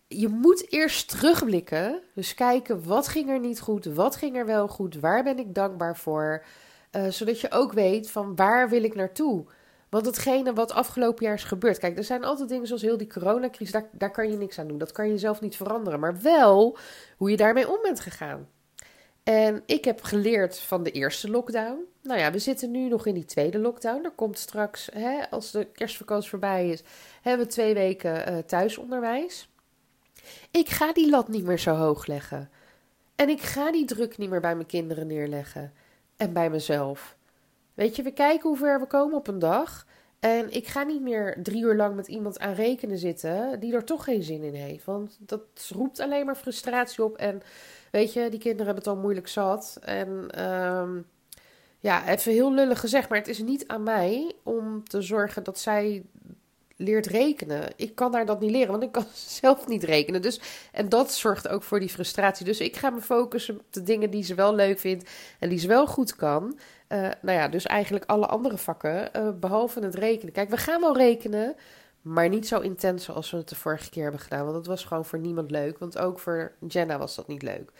je 0.08 0.28
moet 0.28 0.72
eerst 0.72 1.08
terugblikken. 1.08 2.00
Dus 2.14 2.34
kijken, 2.34 2.84
wat 2.84 3.08
ging 3.08 3.28
er 3.28 3.40
niet 3.40 3.60
goed? 3.60 3.84
Wat 3.84 4.16
ging 4.16 4.36
er 4.36 4.46
wel 4.46 4.68
goed? 4.68 5.00
Waar 5.00 5.22
ben 5.22 5.38
ik 5.38 5.54
dankbaar 5.54 5.96
voor? 5.96 6.44
Uh, 6.92 7.06
zodat 7.08 7.40
je 7.40 7.50
ook 7.50 7.72
weet 7.72 8.10
van 8.10 8.36
waar 8.36 8.68
wil 8.68 8.84
ik 8.84 8.94
naartoe? 8.94 9.44
Want 9.88 10.06
hetgene 10.06 10.52
wat 10.52 10.72
afgelopen 10.72 11.24
jaar 11.24 11.34
is 11.34 11.44
gebeurd. 11.44 11.78
Kijk, 11.78 11.98
er 11.98 12.04
zijn 12.04 12.24
altijd 12.24 12.48
dingen 12.48 12.66
zoals 12.66 12.82
heel 12.82 12.96
die 12.96 13.06
coronacrisis. 13.06 13.72
Daar, 13.72 13.88
daar 13.92 14.10
kan 14.10 14.30
je 14.30 14.36
niks 14.36 14.58
aan 14.58 14.68
doen. 14.68 14.78
Dat 14.78 14.92
kan 14.92 15.08
je 15.08 15.18
zelf 15.18 15.40
niet 15.40 15.56
veranderen. 15.56 16.00
Maar 16.00 16.20
wel 16.22 16.78
hoe 17.16 17.30
je 17.30 17.36
daarmee 17.36 17.68
om 17.68 17.78
bent 17.82 18.00
gegaan. 18.00 18.48
En 19.24 19.62
ik 19.66 19.84
heb 19.84 20.02
geleerd 20.02 20.58
van 20.58 20.82
de 20.82 20.90
eerste 20.90 21.30
lockdown. 21.30 21.84
Nou 22.02 22.20
ja, 22.20 22.30
we 22.32 22.38
zitten 22.38 22.70
nu 22.70 22.88
nog 22.88 23.06
in 23.06 23.14
die 23.14 23.24
tweede 23.24 23.58
lockdown. 23.58 24.04
Er 24.04 24.10
komt 24.10 24.38
straks, 24.38 24.88
hè, 24.92 25.30
als 25.30 25.50
de 25.50 25.66
kerstvakantie 25.72 26.30
voorbij 26.30 26.68
is, 26.68 26.82
hebben 27.22 27.46
we 27.46 27.52
twee 27.52 27.74
weken 27.74 28.32
uh, 28.32 28.38
thuisonderwijs. 28.38 29.48
Ik 30.50 30.68
ga 30.68 30.92
die 30.92 31.10
lat 31.10 31.28
niet 31.28 31.44
meer 31.44 31.58
zo 31.58 31.74
hoog 31.74 32.06
leggen. 32.06 32.50
En 33.16 33.28
ik 33.28 33.40
ga 33.40 33.72
die 33.72 33.84
druk 33.84 34.18
niet 34.18 34.30
meer 34.30 34.40
bij 34.40 34.54
mijn 34.54 34.66
kinderen 34.66 35.06
neerleggen. 35.06 35.72
En 36.16 36.32
bij 36.32 36.50
mezelf. 36.50 37.16
Weet 37.74 37.96
je, 37.96 38.02
we 38.02 38.12
kijken 38.12 38.48
hoe 38.48 38.58
ver 38.58 38.80
we 38.80 38.86
komen 38.86 39.16
op 39.16 39.28
een 39.28 39.38
dag. 39.38 39.86
En 40.24 40.50
ik 40.50 40.66
ga 40.66 40.82
niet 40.82 41.00
meer 41.00 41.36
drie 41.42 41.62
uur 41.62 41.74
lang 41.74 41.96
met 41.96 42.08
iemand 42.08 42.38
aan 42.38 42.54
rekenen 42.54 42.98
zitten 42.98 43.60
die 43.60 43.74
er 43.74 43.84
toch 43.84 44.04
geen 44.04 44.22
zin 44.22 44.42
in 44.42 44.54
heeft. 44.54 44.84
Want 44.84 45.16
dat 45.20 45.70
roept 45.74 46.00
alleen 46.00 46.26
maar 46.26 46.36
frustratie 46.36 47.04
op. 47.04 47.16
En 47.16 47.42
weet 47.90 48.12
je, 48.12 48.28
die 48.28 48.38
kinderen 48.38 48.66
hebben 48.66 48.84
het 48.84 48.92
al 48.92 49.02
moeilijk 49.02 49.28
zat. 49.28 49.78
En 49.80 50.42
um, 50.44 51.06
ja, 51.80 52.08
even 52.08 52.32
heel 52.32 52.52
lullig 52.52 52.80
gezegd, 52.80 53.08
maar 53.08 53.18
het 53.18 53.28
is 53.28 53.38
niet 53.38 53.66
aan 53.66 53.82
mij 53.82 54.32
om 54.42 54.84
te 54.84 55.02
zorgen 55.02 55.44
dat 55.44 55.58
zij 55.58 56.04
leert 56.84 57.06
rekenen. 57.06 57.72
Ik 57.76 57.94
kan 57.94 58.12
daar 58.12 58.26
dat 58.26 58.40
niet 58.40 58.50
leren, 58.50 58.70
want 58.70 58.82
ik 58.82 58.92
kan 58.92 59.06
zelf 59.40 59.66
niet 59.66 59.84
rekenen. 59.84 60.22
Dus, 60.22 60.40
en 60.72 60.88
dat 60.88 61.12
zorgt 61.12 61.48
ook 61.48 61.62
voor 61.62 61.80
die 61.80 61.88
frustratie. 61.88 62.44
Dus 62.44 62.60
ik 62.60 62.76
ga 62.76 62.90
me 62.90 63.00
focussen 63.00 63.54
op 63.54 63.64
de 63.70 63.82
dingen 63.82 64.10
die 64.10 64.24
ze 64.24 64.34
wel 64.34 64.54
leuk 64.54 64.78
vindt 64.78 65.10
en 65.38 65.48
die 65.48 65.58
ze 65.58 65.68
wel 65.68 65.86
goed 65.86 66.16
kan. 66.16 66.58
Uh, 66.88 67.08
nou 67.20 67.38
ja, 67.38 67.48
dus 67.48 67.66
eigenlijk 67.66 68.04
alle 68.04 68.26
andere 68.26 68.58
vakken, 68.58 69.10
uh, 69.16 69.28
behalve 69.40 69.80
het 69.80 69.94
rekenen. 69.94 70.32
Kijk, 70.32 70.50
we 70.50 70.56
gaan 70.56 70.80
wel 70.80 70.96
rekenen, 70.96 71.56
maar 72.02 72.28
niet 72.28 72.48
zo 72.48 72.60
intens 72.60 73.04
zoals 73.04 73.30
we 73.30 73.36
het 73.36 73.48
de 73.48 73.54
vorige 73.54 73.90
keer 73.90 74.02
hebben 74.02 74.20
gedaan. 74.20 74.42
Want 74.42 74.54
dat 74.54 74.66
was 74.66 74.84
gewoon 74.84 75.04
voor 75.04 75.18
niemand 75.18 75.50
leuk, 75.50 75.78
want 75.78 75.98
ook 75.98 76.18
voor 76.18 76.52
Jenna 76.68 76.98
was 76.98 77.14
dat 77.14 77.28
niet 77.28 77.42
leuk. 77.42 77.70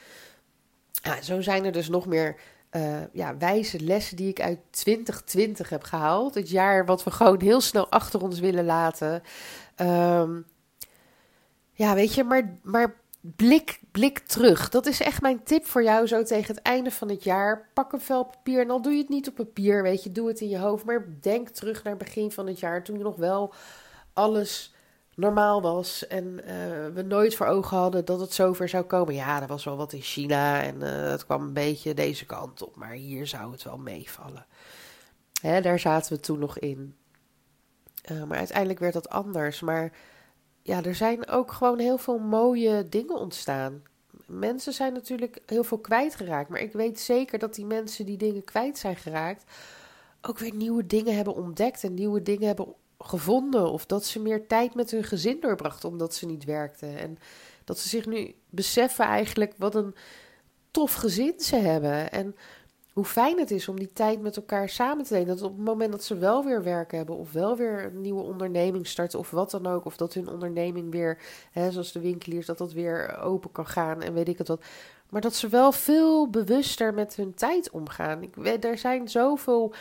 Ja, 0.91 1.23
zo 1.23 1.41
zijn 1.41 1.65
er 1.65 1.73
dus 1.73 1.89
nog 1.89 2.07
meer 2.07 2.37
uh, 2.77 3.13
ja, 3.13 3.37
wijze 3.37 3.81
lessen 3.81 4.17
die 4.17 4.29
ik 4.29 4.41
uit 4.41 4.59
2020 4.71 5.69
heb 5.69 5.83
gehaald. 5.83 6.35
Het 6.35 6.51
jaar 6.51 6.87
wat 6.87 7.05
we 7.05 7.11
gewoon 7.11 7.41
heel 7.41 7.61
snel 7.61 7.89
achter 7.89 8.23
ons 8.23 8.41
willen 8.41 8.65
laten. 8.65 9.23
Um, 9.77 10.47
ja, 11.73 11.95
weet 11.95 12.15
je, 12.15 12.25
maar, 12.25 12.59
maar 12.63 12.95
blik, 13.21 13.81
blik 13.91 14.19
terug. 14.19 14.69
Dat 14.69 14.87
is 14.87 15.01
echt 15.01 15.23
mijn 15.23 15.43
tip 15.43 15.67
voor 15.67 15.83
jou 15.83 16.07
zo 16.07 16.23
tegen 16.23 16.55
het 16.55 16.65
einde 16.65 16.91
van 16.91 17.09
het 17.09 17.25
jaar. 17.25 17.69
Pak 17.75 17.93
een 17.93 18.01
vel 18.01 18.25
papier 18.25 18.61
en 18.61 18.71
al 18.71 18.83
doe 18.83 18.93
je 18.93 18.99
het 18.99 19.09
niet 19.09 19.29
op 19.29 19.35
papier, 19.35 19.83
weet 19.83 20.03
je. 20.03 20.13
Doe 20.13 20.29
het 20.29 20.41
in 20.41 20.49
je 20.49 20.59
hoofd, 20.59 20.85
maar 20.85 21.07
denk 21.21 21.49
terug 21.49 21.83
naar 21.83 21.95
het 21.95 22.05
begin 22.05 22.33
van 22.33 22.47
het 22.47 22.61
jaar. 22.61 22.85
Toen 22.85 22.99
je 22.99 23.05
nog 23.05 23.17
wel 23.17 23.55
alles 24.13 24.74
normaal 25.17 25.63
was 25.63 26.07
en 26.07 26.25
uh, 26.25 26.95
we 26.95 27.03
nooit 27.03 27.35
voor 27.35 27.47
ogen 27.47 27.77
hadden 27.77 28.05
dat 28.05 28.21
het 28.21 28.33
zover 28.33 28.69
zou 28.69 28.85
komen. 28.85 29.15
Ja, 29.15 29.43
er 29.43 29.47
was 29.47 29.65
wel 29.65 29.77
wat 29.77 29.93
in 29.93 30.01
China 30.01 30.63
en 30.63 30.75
uh, 30.75 31.11
het 31.11 31.25
kwam 31.25 31.43
een 31.43 31.53
beetje 31.53 31.95
deze 31.95 32.27
kant 32.27 32.63
op, 32.63 32.77
maar 32.77 32.93
hier 32.93 33.27
zou 33.27 33.53
het 33.53 33.63
wel 33.63 33.79
meevallen. 33.79 34.47
Hè, 35.41 35.61
daar 35.61 35.79
zaten 35.79 36.13
we 36.13 36.21
toen 36.21 36.39
nog 36.39 36.59
in. 36.59 36.97
Uh, 38.11 38.25
maar 38.25 38.39
uiteindelijk 38.39 38.79
werd 38.79 38.93
dat 38.93 39.09
anders. 39.09 39.61
Maar 39.61 39.93
ja, 40.63 40.83
er 40.83 40.95
zijn 40.95 41.29
ook 41.29 41.53
gewoon 41.53 41.79
heel 41.79 41.99
veel 41.99 42.19
mooie 42.19 42.89
dingen 42.89 43.17
ontstaan. 43.17 43.83
Mensen 44.27 44.73
zijn 44.73 44.93
natuurlijk 44.93 45.39
heel 45.47 45.65
veel 45.65 45.79
kwijtgeraakt, 45.79 46.49
maar 46.49 46.61
ik 46.61 46.73
weet 46.73 47.01
zeker 47.01 47.39
dat 47.39 47.55
die 47.55 47.67
mensen 47.67 48.07
die 48.07 48.17
dingen 48.17 48.45
kwijt 48.45 48.79
zijn 48.79 48.97
geraakt 48.97 49.45
ook 50.27 50.39
weer 50.39 50.55
nieuwe 50.55 50.87
dingen 50.87 51.17
hebben 51.17 51.35
ontdekt 51.35 51.85
en 51.85 51.95
nieuwe 51.95 52.23
dingen 52.23 52.47
hebben 52.47 52.75
gevonden. 52.99 53.71
Of 53.71 53.87
dat 53.87 54.05
ze 54.05 54.21
meer 54.21 54.47
tijd 54.47 54.75
met 54.75 54.91
hun 54.91 55.05
gezin 55.05 55.41
doorbrachten 55.41 55.89
omdat 55.89 56.15
ze 56.15 56.27
niet 56.27 56.45
werkten. 56.45 56.99
En 56.99 57.19
dat 57.65 57.79
ze 57.79 57.89
zich 57.89 58.07
nu 58.07 58.35
beseffen 58.51 59.05
eigenlijk 59.05 59.55
wat 59.59 59.75
een 59.75 59.95
tof 60.71 60.95
gezin 60.95 61.35
ze 61.37 61.57
hebben. 61.57 62.11
En 62.13 62.37
hoe 62.95 63.05
fijn 63.05 63.39
het 63.39 63.51
is 63.51 63.69
om 63.69 63.79
die 63.79 63.93
tijd 63.93 64.21
met 64.21 64.37
elkaar 64.37 64.69
samen 64.69 65.05
te 65.05 65.13
nemen. 65.13 65.29
Dat 65.29 65.43
op 65.43 65.57
het 65.57 65.65
moment 65.65 65.93
dat 65.93 66.05
ze 66.05 66.17
wel 66.17 66.45
weer 66.45 66.63
werk 66.63 66.93
hebben, 66.93 67.17
of 67.17 67.33
wel 67.33 67.57
weer 67.57 67.85
een 67.85 68.01
nieuwe 68.01 68.23
onderneming 68.23 68.87
starten, 68.87 69.19
of 69.19 69.31
wat 69.31 69.51
dan 69.51 69.67
ook, 69.67 69.85
of 69.85 69.97
dat 69.97 70.15
hun 70.15 70.29
onderneming 70.29 70.91
weer, 70.91 71.19
hè, 71.53 71.71
zoals 71.71 71.93
de 71.93 72.01
winkeliers, 72.01 72.47
dat 72.47 72.59
dat 72.59 72.73
weer 72.73 73.19
open 73.19 73.53
kan 73.53 73.67
gaan 73.67 74.03
en 74.03 74.15
weet 74.15 74.29
ik 74.29 74.39
het 74.39 74.49
wat. 74.49 74.65
Maar 75.09 75.21
dat 75.21 75.35
ze 75.35 75.49
wel 75.49 75.73
veel 75.73 76.31
bewuster 76.31 76.95
met 76.95 77.17
hun 77.17 77.35
tijd 77.35 77.71
omgaan. 77.71 78.23
Ik, 78.23 78.65
er 78.65 78.79
zijn 78.79 79.09
zoveel 79.09 79.75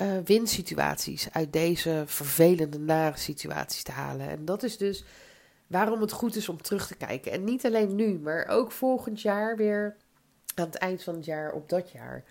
uh, 0.00 0.18
winsituaties 0.24 1.32
uit 1.32 1.52
deze 1.52 2.02
vervelende, 2.06 2.78
nare 2.78 3.18
situaties 3.18 3.82
te 3.82 3.92
halen. 3.92 4.28
En 4.28 4.44
dat 4.44 4.62
is 4.62 4.76
dus 4.76 5.04
waarom 5.66 6.00
het 6.00 6.12
goed 6.12 6.36
is 6.36 6.48
om 6.48 6.62
terug 6.62 6.86
te 6.86 6.96
kijken. 6.96 7.32
En 7.32 7.44
niet 7.44 7.66
alleen 7.66 7.94
nu, 7.94 8.18
maar 8.18 8.46
ook 8.46 8.72
volgend 8.72 9.20
jaar 9.20 9.56
weer 9.56 9.96
aan 10.54 10.66
het 10.66 10.74
eind 10.74 11.02
van 11.02 11.14
het 11.14 11.24
jaar 11.24 11.52
op 11.52 11.68
dat 11.68 11.90
jaar. 11.90 12.24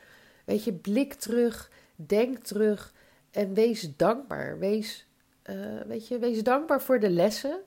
Weet 0.46 0.64
je, 0.64 0.74
blik 0.74 1.14
terug, 1.14 1.72
denk 1.96 2.38
terug 2.38 2.94
en 3.32 3.54
wees 3.54 3.96
dankbaar. 3.96 4.60
Wees, 4.60 5.08
uh, 5.50 5.82
weet 5.88 6.08
je, 6.08 6.20
wees 6.20 6.44
dankbaar 6.44 6.82
voor 6.82 7.00
de 7.00 7.10
lessen, 7.10 7.60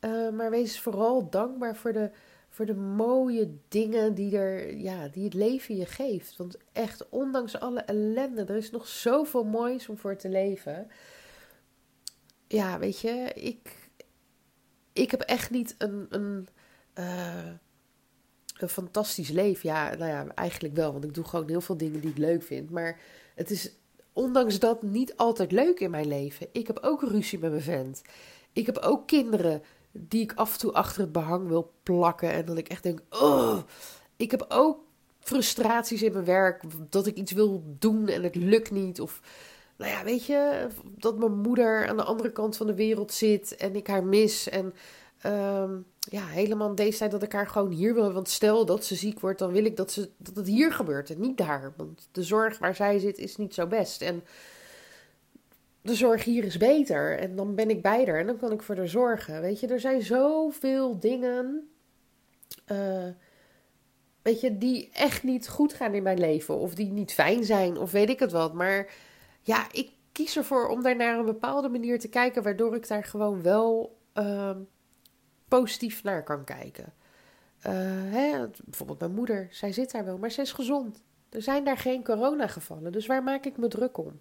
uh, 0.00 0.30
maar 0.30 0.50
wees 0.50 0.80
vooral 0.80 1.30
dankbaar 1.30 1.76
voor 1.76 1.92
de, 1.92 2.10
voor 2.54 2.66
de 2.66 2.74
mooie 2.74 3.56
dingen 3.68 4.14
die, 4.14 4.36
er, 4.36 4.76
ja, 4.76 5.08
die 5.08 5.24
het 5.24 5.34
leven 5.34 5.76
je 5.76 5.86
geeft. 5.86 6.36
Want 6.36 6.56
echt, 6.72 7.08
ondanks 7.08 7.58
alle 7.58 7.80
ellende, 7.80 8.44
er 8.44 8.56
is 8.56 8.70
nog 8.70 8.88
zoveel 8.88 9.44
moois 9.44 9.88
om 9.88 9.98
voor 9.98 10.16
te 10.16 10.28
leven. 10.28 10.86
Ja, 12.48 12.78
weet 12.78 13.00
je, 13.00 13.32
ik, 13.34 13.90
ik 14.92 15.10
heb 15.10 15.20
echt 15.20 15.50
niet 15.50 15.74
een, 15.78 16.06
een, 16.08 16.48
uh, 16.98 17.50
een 18.58 18.68
fantastisch 18.68 19.30
leven. 19.30 19.68
Ja, 19.68 19.94
nou 19.94 20.10
ja, 20.10 20.26
eigenlijk 20.34 20.74
wel, 20.74 20.92
want 20.92 21.04
ik 21.04 21.14
doe 21.14 21.24
gewoon 21.24 21.48
heel 21.48 21.60
veel 21.60 21.76
dingen 21.76 22.00
die 22.00 22.10
ik 22.10 22.18
leuk 22.18 22.42
vind. 22.42 22.70
Maar 22.70 23.00
het 23.34 23.50
is 23.50 23.72
ondanks 24.12 24.58
dat 24.58 24.82
niet 24.82 25.16
altijd 25.16 25.52
leuk 25.52 25.80
in 25.80 25.90
mijn 25.90 26.08
leven. 26.08 26.46
Ik 26.52 26.66
heb 26.66 26.78
ook 26.82 27.02
ruzie 27.02 27.38
met 27.38 27.50
mijn 27.50 27.62
vent. 27.62 28.02
Ik 28.52 28.66
heb 28.66 28.78
ook 28.78 29.06
kinderen 29.06 29.62
die 29.96 30.22
ik 30.22 30.32
af 30.34 30.52
en 30.52 30.58
toe 30.58 30.72
achter 30.72 31.00
het 31.00 31.12
behang 31.12 31.48
wil 31.48 31.72
plakken. 31.82 32.32
En 32.32 32.44
dat 32.44 32.58
ik 32.58 32.68
echt 32.68 32.82
denk, 32.82 33.00
oh. 33.10 33.58
Ik 34.16 34.30
heb 34.30 34.44
ook 34.48 34.78
frustraties 35.20 36.02
in 36.02 36.12
mijn 36.12 36.24
werk. 36.24 36.62
Dat 36.90 37.06
ik 37.06 37.16
iets 37.16 37.32
wil 37.32 37.62
doen 37.78 38.08
en 38.08 38.22
het 38.22 38.34
lukt 38.34 38.70
niet. 38.70 39.00
Of, 39.00 39.20
nou 39.76 39.90
ja, 39.90 40.04
weet 40.04 40.26
je, 40.26 40.66
dat 40.84 41.18
mijn 41.18 41.40
moeder 41.40 41.88
aan 41.88 41.96
de 41.96 42.04
andere 42.04 42.32
kant 42.32 42.56
van 42.56 42.66
de 42.66 42.74
wereld 42.74 43.12
zit 43.12 43.56
en 43.56 43.76
ik 43.76 43.86
haar 43.86 44.04
mis. 44.04 44.48
En 44.48 44.74
um, 45.26 45.86
ja, 45.98 46.26
helemaal 46.26 46.74
deze 46.74 46.98
tijd 46.98 47.10
dat 47.10 47.22
ik 47.22 47.32
haar 47.32 47.48
gewoon 47.48 47.70
hier 47.70 47.94
wil. 47.94 48.12
Want 48.12 48.28
stel 48.28 48.66
dat 48.66 48.84
ze 48.84 48.94
ziek 48.94 49.20
wordt, 49.20 49.38
dan 49.38 49.52
wil 49.52 49.64
ik 49.64 49.76
dat, 49.76 49.92
ze, 49.92 50.10
dat 50.16 50.36
het 50.36 50.46
hier 50.46 50.72
gebeurt 50.72 51.10
en 51.10 51.20
niet 51.20 51.38
daar. 51.38 51.72
Want 51.76 52.08
de 52.12 52.22
zorg 52.22 52.58
waar 52.58 52.74
zij 52.74 52.98
zit 52.98 53.18
is 53.18 53.36
niet 53.36 53.54
zo 53.54 53.66
best. 53.66 54.02
En 54.02 54.24
de 55.84 55.94
zorg 55.94 56.24
hier 56.24 56.44
is 56.44 56.56
beter. 56.56 57.18
En 57.18 57.36
dan 57.36 57.54
ben 57.54 57.70
ik 57.70 57.82
bij 57.82 58.04
haar 58.04 58.18
en 58.18 58.26
dan 58.26 58.38
kan 58.38 58.52
ik 58.52 58.62
voor 58.62 58.76
haar 58.76 58.88
zorgen. 58.88 59.40
Weet 59.40 59.60
je, 59.60 59.66
er 59.66 59.80
zijn 59.80 60.02
zoveel 60.02 60.98
dingen. 60.98 61.68
Uh, 62.72 63.08
weet 64.22 64.40
je, 64.40 64.58
die 64.58 64.90
echt 64.92 65.22
niet 65.22 65.48
goed 65.48 65.72
gaan 65.72 65.94
in 65.94 66.02
mijn 66.02 66.18
leven. 66.18 66.58
Of 66.58 66.74
die 66.74 66.92
niet 66.92 67.12
fijn 67.12 67.44
zijn, 67.44 67.78
of 67.78 67.90
weet 67.90 68.10
ik 68.10 68.18
het 68.18 68.32
wat. 68.32 68.54
Maar 68.54 68.92
ja, 69.42 69.66
ik 69.72 69.90
kies 70.12 70.36
ervoor 70.36 70.68
om 70.68 70.82
daar 70.82 70.96
naar 70.96 71.18
een 71.18 71.24
bepaalde 71.24 71.68
manier 71.68 71.98
te 71.98 72.08
kijken. 72.08 72.42
Waardoor 72.42 72.74
ik 72.74 72.88
daar 72.88 73.04
gewoon 73.04 73.42
wel. 73.42 73.98
Uh, 74.14 74.50
positief 75.48 76.02
naar 76.02 76.22
kan 76.22 76.44
kijken. 76.44 76.92
Uh, 77.66 77.72
hè, 78.12 78.46
bijvoorbeeld 78.64 78.98
mijn 78.98 79.14
moeder, 79.14 79.48
zij 79.50 79.72
zit 79.72 79.90
daar 79.90 80.04
wel, 80.04 80.18
maar 80.18 80.30
ze 80.30 80.40
is 80.40 80.52
gezond. 80.52 81.02
Er 81.28 81.42
zijn 81.42 81.64
daar 81.64 81.78
geen 81.78 82.04
coronagevallen, 82.04 82.92
dus 82.92 83.06
waar 83.06 83.22
maak 83.22 83.44
ik 83.44 83.56
me 83.56 83.68
druk 83.68 83.98
om? 83.98 84.20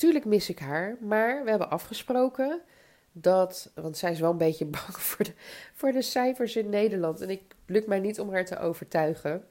Tuurlijk 0.00 0.24
mis 0.24 0.48
ik 0.48 0.58
haar, 0.58 0.96
maar 1.00 1.44
we 1.44 1.50
hebben 1.50 1.70
afgesproken 1.70 2.60
dat, 3.12 3.70
want 3.74 3.96
zij 3.96 4.12
is 4.12 4.20
wel 4.20 4.30
een 4.30 4.36
beetje 4.36 4.64
bang 4.76 4.96
voor 4.96 5.24
de, 5.24 5.32
voor 5.74 5.92
de 5.92 6.02
cijfers 6.02 6.56
in 6.56 6.68
Nederland. 6.68 7.20
En 7.20 7.30
ik 7.30 7.42
lukt 7.66 7.86
mij 7.86 7.98
niet 7.98 8.20
om 8.20 8.30
haar 8.32 8.44
te 8.44 8.58
overtuigen. 8.58 9.44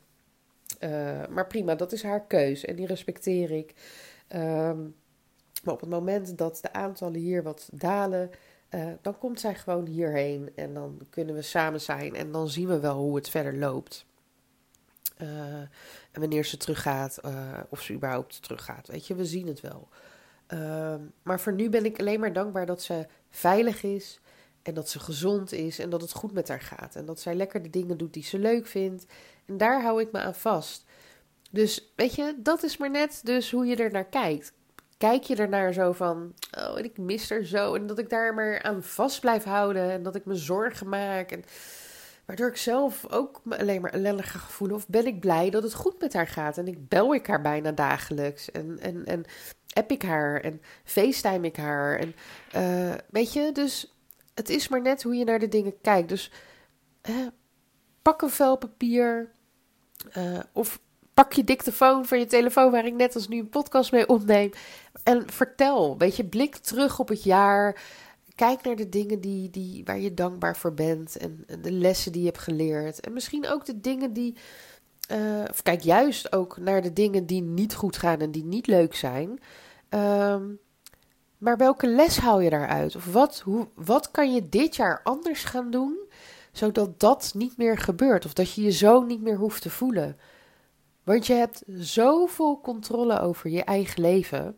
Uh, 0.79 1.27
maar 1.27 1.47
prima, 1.47 1.75
dat 1.75 1.91
is 1.91 2.03
haar 2.03 2.25
keus 2.25 2.65
en 2.65 2.75
die 2.75 2.85
respecteer 2.85 3.51
ik. 3.51 3.73
Um, 4.35 4.95
maar 5.63 5.73
op 5.73 5.79
het 5.79 5.89
moment 5.89 6.37
dat 6.37 6.59
de 6.61 6.73
aantallen 6.73 7.19
hier 7.19 7.43
wat 7.43 7.69
dalen, 7.73 8.29
uh, 8.69 8.91
dan 9.01 9.17
komt 9.17 9.39
zij 9.39 9.55
gewoon 9.55 9.85
hierheen 9.85 10.51
en 10.55 10.73
dan 10.73 11.01
kunnen 11.09 11.35
we 11.35 11.41
samen 11.41 11.81
zijn 11.81 12.15
en 12.15 12.31
dan 12.31 12.49
zien 12.49 12.67
we 12.67 12.79
wel 12.79 12.97
hoe 12.97 13.15
het 13.15 13.29
verder 13.29 13.57
loopt. 13.57 14.05
Uh, 15.21 15.29
en 16.11 16.19
wanneer 16.19 16.45
ze 16.45 16.57
teruggaat, 16.57 17.19
of 17.69 17.81
ze 17.81 17.93
überhaupt 17.93 18.41
teruggaat. 18.43 18.87
Weet 18.87 19.07
je, 19.07 19.15
we 19.15 19.25
zien 19.25 19.47
het 19.47 19.61
wel. 19.61 19.87
Ehm, 20.49 21.01
maar 21.23 21.39
voor 21.39 21.53
nu 21.53 21.69
ben 21.69 21.85
ik 21.85 21.99
alleen 21.99 22.19
maar 22.19 22.33
dankbaar 22.33 22.65
dat 22.65 22.81
ze 22.81 23.05
veilig 23.29 23.83
is 23.83 24.19
en 24.61 24.73
dat 24.73 24.89
ze 24.89 24.99
gezond 24.99 25.51
is 25.51 25.79
en 25.79 25.89
dat 25.89 26.01
het 26.01 26.11
goed 26.11 26.31
met 26.31 26.47
haar 26.47 26.61
gaat. 26.61 26.95
En 26.95 27.05
dat 27.05 27.19
zij 27.19 27.35
lekker 27.35 27.63
de 27.63 27.69
dingen 27.69 27.97
doet 27.97 28.13
die 28.13 28.23
ze 28.23 28.39
leuk 28.39 28.67
vindt. 28.67 29.05
En 29.45 29.57
daar 29.57 29.81
hou 29.81 30.01
ik 30.01 30.11
me 30.11 30.19
aan 30.19 30.35
vast. 30.35 30.85
Dus 31.51 31.91
weet 31.95 32.15
je, 32.15 32.35
dat 32.37 32.63
is 32.63 32.77
maar 32.77 32.89
net 32.89 33.21
dus 33.23 33.51
hoe 33.51 33.65
je 33.65 33.75
er 33.75 33.91
naar 33.91 34.09
kijkt 34.09 34.53
kijk 34.99 35.23
je 35.23 35.35
ernaar 35.35 35.73
zo 35.73 35.91
van, 35.91 36.33
oh, 36.57 36.77
en 36.77 36.83
ik 36.83 36.97
mis 36.97 37.31
er 37.31 37.45
zo. 37.45 37.73
En 37.73 37.87
dat 37.87 37.99
ik 37.99 38.09
daar 38.09 38.33
maar 38.33 38.61
aan 38.61 38.83
vast 38.83 39.19
blijf 39.19 39.43
houden. 39.43 39.91
En 39.91 40.03
dat 40.03 40.15
ik 40.15 40.25
me 40.25 40.35
zorgen 40.35 40.89
maak. 40.89 41.31
En 41.31 41.43
waardoor 42.25 42.47
ik 42.47 42.57
zelf 42.57 43.11
ook 43.11 43.41
me 43.43 43.59
alleen 43.59 43.81
maar 43.81 43.93
ellendig 43.93 44.31
ga 44.31 44.39
voelen. 44.39 44.77
Of 44.77 44.87
ben 44.87 45.05
ik 45.05 45.19
blij 45.19 45.49
dat 45.49 45.63
het 45.63 45.73
goed 45.73 46.01
met 46.01 46.13
haar 46.13 46.27
gaat. 46.27 46.57
En 46.57 46.67
ik 46.67 46.87
bel 46.87 47.13
ik 47.13 47.27
haar 47.27 47.41
bijna 47.41 47.71
dagelijks. 47.71 48.51
En, 48.51 48.79
en, 48.79 49.05
en 49.05 49.25
app 49.79 49.91
ik 49.91 50.01
haar. 50.01 50.41
En 50.41 50.61
facetime 50.83 51.47
ik 51.47 51.55
haar. 51.55 51.99
En 51.99 52.15
uh, 52.55 52.95
weet 53.09 53.33
je, 53.33 53.51
dus 53.51 53.93
het 54.33 54.49
is 54.49 54.67
maar 54.67 54.81
net 54.81 55.03
hoe 55.03 55.15
je 55.15 55.23
naar 55.23 55.39
de 55.39 55.47
dingen 55.47 55.81
kijkt. 55.81 56.09
Dus 56.09 56.31
pak 58.01 58.21
een 58.21 58.29
vel 58.29 58.57
papier. 58.57 59.31
Uh, 60.17 60.39
of 60.53 60.79
pak 61.13 61.33
je 61.33 61.43
dictafoon 61.43 62.05
van 62.05 62.19
je 62.19 62.25
telefoon, 62.25 62.71
waar 62.71 62.85
ik 62.85 62.93
net 62.93 63.15
als 63.15 63.27
nu 63.27 63.39
een 63.39 63.49
podcast 63.49 63.91
mee 63.91 64.07
opneem. 64.07 64.51
En 65.03 65.29
vertel, 65.29 65.97
weet 65.97 66.15
je, 66.15 66.25
blik 66.25 66.55
terug 66.55 66.99
op 66.99 67.07
het 67.07 67.23
jaar. 67.23 67.81
Kijk 68.35 68.63
naar 68.63 68.75
de 68.75 68.89
dingen 68.89 69.21
die, 69.21 69.49
die, 69.49 69.83
waar 69.85 69.99
je 69.99 70.13
dankbaar 70.13 70.57
voor 70.57 70.73
bent. 70.73 71.17
En, 71.17 71.45
de 71.61 71.71
lessen 71.71 72.11
die 72.11 72.21
je 72.21 72.27
hebt 72.27 72.41
geleerd. 72.41 72.99
En 72.99 73.13
misschien 73.13 73.47
ook 73.47 73.65
de 73.65 73.79
dingen 73.79 74.13
die. 74.13 74.35
Uh, 75.11 75.43
of 75.49 75.63
kijk 75.63 75.81
juist 75.81 76.33
ook 76.33 76.57
naar 76.57 76.81
de 76.81 76.93
dingen 76.93 77.25
die 77.25 77.41
niet 77.41 77.75
goed 77.75 77.97
gaan 77.97 78.19
en 78.19 78.31
die 78.31 78.43
niet 78.43 78.67
leuk 78.67 78.95
zijn. 78.95 79.39
Um, 79.89 80.59
maar 81.37 81.57
welke 81.57 81.87
les 81.87 82.17
haal 82.17 82.39
je 82.39 82.49
daaruit? 82.49 82.95
Of 82.95 83.11
wat, 83.11 83.39
hoe, 83.39 83.67
wat 83.75 84.11
kan 84.11 84.33
je 84.33 84.49
dit 84.49 84.75
jaar 84.75 85.01
anders 85.03 85.43
gaan 85.43 85.71
doen, 85.71 85.97
zodat 86.51 86.99
dat 86.99 87.31
niet 87.35 87.57
meer 87.57 87.77
gebeurt? 87.77 88.25
Of 88.25 88.33
dat 88.33 88.53
je 88.53 88.61
je 88.61 88.71
zo 88.71 89.01
niet 89.01 89.21
meer 89.21 89.37
hoeft 89.37 89.61
te 89.61 89.69
voelen? 89.69 90.17
Want 91.03 91.27
je 91.27 91.33
hebt 91.33 91.63
zoveel 91.67 92.59
controle 92.61 93.19
over 93.19 93.49
je 93.49 93.63
eigen 93.63 94.01
leven. 94.01 94.57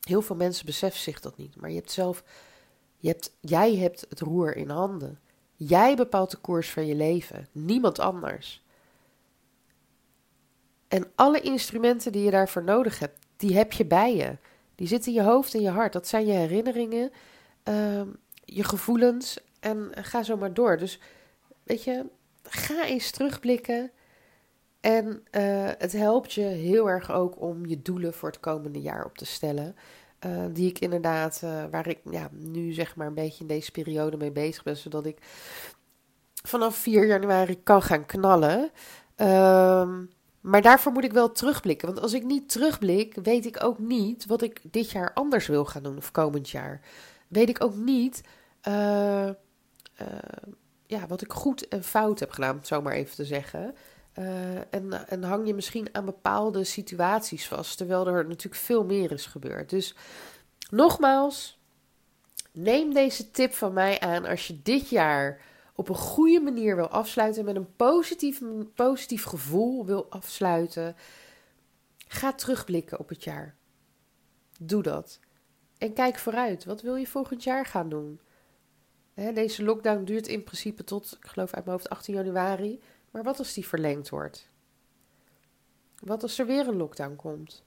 Heel 0.00 0.22
veel 0.22 0.36
mensen 0.36 0.66
beseffen 0.66 1.00
zich 1.00 1.20
dat 1.20 1.36
niet. 1.36 1.56
Maar 1.56 1.70
je 1.70 1.76
hebt 1.76 1.90
zelf, 1.90 2.24
je 2.96 3.08
hebt, 3.08 3.32
jij 3.40 3.76
hebt 3.76 4.06
het 4.08 4.20
roer 4.20 4.56
in 4.56 4.70
handen. 4.70 5.18
Jij 5.56 5.96
bepaalt 5.96 6.30
de 6.30 6.36
koers 6.36 6.70
van 6.70 6.86
je 6.86 6.94
leven, 6.94 7.48
niemand 7.52 7.98
anders. 7.98 8.62
En 10.88 11.12
alle 11.14 11.40
instrumenten 11.40 12.12
die 12.12 12.24
je 12.24 12.30
daarvoor 12.30 12.64
nodig 12.64 12.98
hebt, 12.98 13.18
die 13.36 13.56
heb 13.56 13.72
je 13.72 13.86
bij 13.86 14.16
je. 14.16 14.36
Die 14.74 14.86
zitten 14.86 15.12
in 15.12 15.22
je 15.22 15.28
hoofd 15.28 15.54
en 15.54 15.60
je 15.60 15.70
hart. 15.70 15.92
Dat 15.92 16.08
zijn 16.08 16.26
je 16.26 16.32
herinneringen, 16.32 17.10
uh, 17.68 18.02
je 18.44 18.64
gevoelens 18.64 19.38
en 19.60 19.90
ga 19.94 20.22
zo 20.22 20.36
maar 20.36 20.54
door. 20.54 20.78
Dus 20.78 21.00
weet 21.62 21.84
je, 21.84 22.06
ga 22.42 22.84
eens 22.84 23.10
terugblikken 23.10 23.90
en 24.80 25.06
uh, 25.06 25.68
het 25.78 25.92
helpt 25.92 26.32
je 26.32 26.42
heel 26.42 26.90
erg 26.90 27.12
ook 27.12 27.40
om 27.40 27.66
je 27.66 27.82
doelen 27.82 28.14
voor 28.14 28.28
het 28.28 28.40
komende 28.40 28.80
jaar 28.80 29.04
op 29.04 29.18
te 29.18 29.26
stellen. 29.26 29.76
Uh, 30.26 30.44
die 30.52 30.68
ik 30.68 30.78
inderdaad, 30.78 31.40
uh, 31.44 31.64
waar 31.70 31.88
ik 31.88 31.98
ja, 32.10 32.28
nu 32.32 32.72
zeg 32.72 32.96
maar 32.96 33.06
een 33.06 33.14
beetje 33.14 33.40
in 33.40 33.46
deze 33.46 33.70
periode 33.70 34.16
mee 34.16 34.30
bezig 34.30 34.62
ben, 34.62 34.76
zodat 34.76 35.06
ik 35.06 35.18
vanaf 36.42 36.76
4 36.76 37.06
januari 37.06 37.62
kan 37.62 37.82
gaan 37.82 38.06
knallen. 38.06 38.70
Um, 39.16 40.10
maar 40.44 40.62
daarvoor 40.62 40.92
moet 40.92 41.04
ik 41.04 41.12
wel 41.12 41.32
terugblikken. 41.32 41.88
Want 41.88 42.00
als 42.00 42.12
ik 42.12 42.24
niet 42.24 42.48
terugblik, 42.48 43.14
weet 43.22 43.46
ik 43.46 43.64
ook 43.64 43.78
niet 43.78 44.26
wat 44.26 44.42
ik 44.42 44.60
dit 44.62 44.90
jaar 44.90 45.12
anders 45.14 45.46
wil 45.46 45.64
gaan 45.64 45.82
doen 45.82 45.96
of 45.96 46.10
komend 46.10 46.50
jaar. 46.50 46.80
Weet 47.28 47.48
ik 47.48 47.64
ook 47.64 47.74
niet 47.74 48.22
ja, 50.86 51.06
wat 51.06 51.22
ik 51.22 51.32
goed 51.32 51.68
en 51.68 51.84
fout 51.84 52.20
heb 52.20 52.30
gedaan, 52.30 52.56
om 52.56 52.64
zo 52.64 52.82
maar 52.82 52.92
even 52.92 53.14
te 53.14 53.24
zeggen. 53.24 53.74
Uh, 54.18 54.56
en, 54.70 55.08
en 55.08 55.22
hang 55.22 55.46
je 55.46 55.54
misschien 55.54 55.88
aan 55.92 56.04
bepaalde 56.04 56.64
situaties 56.64 57.46
vast, 57.46 57.76
terwijl 57.76 58.06
er 58.06 58.26
natuurlijk 58.26 58.62
veel 58.62 58.84
meer 58.84 59.12
is 59.12 59.26
gebeurd. 59.26 59.70
Dus 59.70 59.94
nogmaals, 60.70 61.58
neem 62.52 62.94
deze 62.94 63.30
tip 63.30 63.54
van 63.54 63.72
mij 63.72 64.00
aan 64.00 64.24
als 64.24 64.46
je 64.46 64.62
dit 64.62 64.88
jaar 64.88 65.40
op 65.74 65.88
een 65.88 65.94
goede 65.94 66.40
manier 66.40 66.76
wil 66.76 66.88
afsluiten, 66.88 67.44
met 67.44 67.56
een 67.56 67.74
positief, 67.76 68.42
positief 68.74 69.24
gevoel 69.24 69.86
wil 69.86 70.10
afsluiten. 70.10 70.96
Ga 72.08 72.32
terugblikken 72.32 72.98
op 72.98 73.08
het 73.08 73.24
jaar. 73.24 73.56
Doe 74.60 74.82
dat. 74.82 75.20
En 75.78 75.92
kijk 75.92 76.18
vooruit. 76.18 76.64
Wat 76.64 76.82
wil 76.82 76.96
je 76.96 77.06
volgend 77.06 77.42
jaar 77.42 77.66
gaan 77.66 77.88
doen? 77.88 78.20
deze 79.14 79.64
lockdown 79.64 80.04
duurt 80.04 80.26
in 80.26 80.42
principe 80.42 80.84
tot, 80.84 81.16
ik 81.20 81.26
geloof 81.26 81.52
uit 81.54 81.64
mijn 81.64 81.76
hoofd, 81.76 81.90
18 81.90 82.14
januari. 82.14 82.80
Maar 83.10 83.22
wat 83.22 83.38
als 83.38 83.54
die 83.54 83.66
verlengd 83.66 84.08
wordt? 84.08 84.50
Wat 85.98 86.22
als 86.22 86.38
er 86.38 86.46
weer 86.46 86.68
een 86.68 86.76
lockdown 86.76 87.16
komt? 87.16 87.64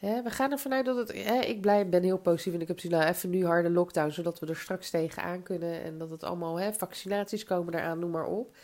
We 0.00 0.30
gaan 0.30 0.50
ervan 0.50 0.72
uit 0.72 0.84
dat 0.84 0.96
het. 0.96 1.14
ik 1.48 1.60
blij, 1.60 1.88
ben 1.88 2.02
heel 2.02 2.18
positief 2.18 2.54
en 2.54 2.60
ik 2.60 2.68
heb 2.68 2.80
zoiets, 2.80 2.98
nou 2.98 3.10
even 3.10 3.30
nu 3.30 3.46
harde 3.46 3.70
lockdown, 3.70 4.10
zodat 4.10 4.38
we 4.38 4.46
er 4.46 4.56
straks 4.56 4.90
tegenaan 4.90 5.42
kunnen 5.42 5.82
en 5.82 5.98
dat 5.98 6.10
het 6.10 6.22
allemaal, 6.22 6.72
vaccinaties 6.72 7.44
komen 7.44 7.74
eraan, 7.74 7.98
noem 7.98 8.10
maar 8.10 8.26
op. 8.26 8.56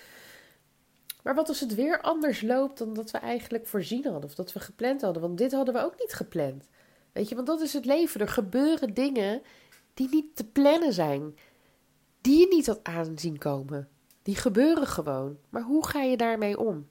Maar 1.26 1.34
wat 1.34 1.48
als 1.48 1.60
het 1.60 1.74
weer 1.74 2.00
anders 2.00 2.42
loopt 2.42 2.78
dan 2.78 2.94
dat 2.94 3.10
we 3.10 3.18
eigenlijk 3.18 3.66
voorzien 3.66 4.04
hadden 4.04 4.24
of 4.24 4.34
dat 4.34 4.52
we 4.52 4.60
gepland 4.60 5.00
hadden? 5.00 5.22
Want 5.22 5.38
dit 5.38 5.52
hadden 5.52 5.74
we 5.74 5.84
ook 5.84 5.98
niet 5.98 6.12
gepland. 6.12 6.68
Weet 7.12 7.28
je, 7.28 7.34
want 7.34 7.46
dat 7.46 7.60
is 7.60 7.72
het 7.72 7.84
leven. 7.84 8.20
Er 8.20 8.28
gebeuren 8.28 8.94
dingen 8.94 9.42
die 9.94 10.08
niet 10.08 10.36
te 10.36 10.44
plannen 10.44 10.92
zijn, 10.92 11.36
die 12.20 12.40
je 12.40 12.46
niet 12.46 12.66
had 12.66 12.80
aanzien 12.82 13.38
komen. 13.38 13.88
Die 14.22 14.36
gebeuren 14.36 14.86
gewoon. 14.86 15.38
Maar 15.48 15.62
hoe 15.62 15.86
ga 15.86 16.02
je 16.02 16.16
daarmee 16.16 16.58
om? 16.58 16.88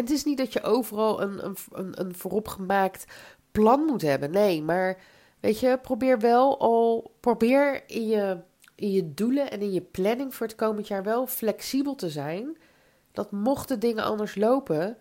Het 0.00 0.10
is 0.10 0.24
niet 0.24 0.38
dat 0.38 0.52
je 0.52 0.62
overal 0.62 1.22
een, 1.22 1.44
een, 1.72 2.00
een, 2.00 2.14
vooropgemaakt 2.14 3.04
plan 3.50 3.84
moet 3.84 4.02
hebben. 4.02 4.30
Nee, 4.30 4.62
maar 4.62 5.00
weet 5.40 5.60
je, 5.60 5.78
probeer 5.82 6.18
wel 6.18 6.60
al. 6.60 7.14
Probeer 7.20 7.90
in 7.90 8.06
je, 8.06 8.40
in 8.74 8.90
je 8.90 9.14
doelen 9.14 9.50
en 9.50 9.60
in 9.60 9.72
je 9.72 9.80
planning 9.80 10.34
voor 10.34 10.46
het 10.46 10.56
komend 10.56 10.88
jaar 10.88 11.02
wel 11.02 11.26
flexibel 11.26 11.94
te 11.94 12.10
zijn. 12.10 12.58
Dat 13.12 13.30
mochten 13.30 13.80
dingen 13.80 14.04
anders 14.04 14.34
lopen, 14.34 14.96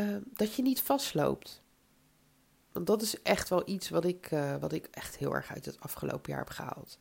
uh, 0.00 0.16
dat 0.24 0.54
je 0.54 0.62
niet 0.62 0.82
vastloopt. 0.82 1.62
Want 2.72 2.86
dat 2.86 3.02
is 3.02 3.22
echt 3.22 3.48
wel 3.48 3.62
iets 3.64 3.88
wat 3.88 4.04
ik, 4.04 4.30
uh, 4.30 4.56
wat 4.56 4.72
ik 4.72 4.88
echt 4.90 5.16
heel 5.16 5.34
erg 5.34 5.52
uit 5.52 5.64
het 5.64 5.80
afgelopen 5.80 6.30
jaar 6.30 6.40
heb 6.40 6.50
gehaald. 6.50 6.98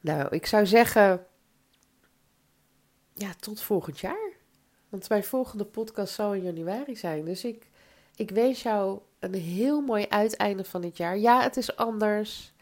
Nou, 0.00 0.28
ik 0.30 0.46
zou 0.46 0.66
zeggen. 0.66 1.26
Ja, 3.14 3.34
tot 3.40 3.60
volgend 3.60 4.00
jaar. 4.00 4.31
Want 4.92 5.08
mijn 5.08 5.24
volgende 5.24 5.64
podcast 5.64 6.14
zal 6.14 6.34
in 6.34 6.42
januari 6.42 6.96
zijn. 6.96 7.24
Dus 7.24 7.44
ik, 7.44 7.66
ik 8.16 8.30
wens 8.30 8.62
jou 8.62 8.98
een 9.18 9.34
heel 9.34 9.80
mooi 9.80 10.06
uiteinde 10.08 10.64
van 10.64 10.80
dit 10.80 10.96
jaar. 10.96 11.18
Ja, 11.18 11.42
het 11.42 11.56
is 11.56 11.76
anders. 11.76 12.52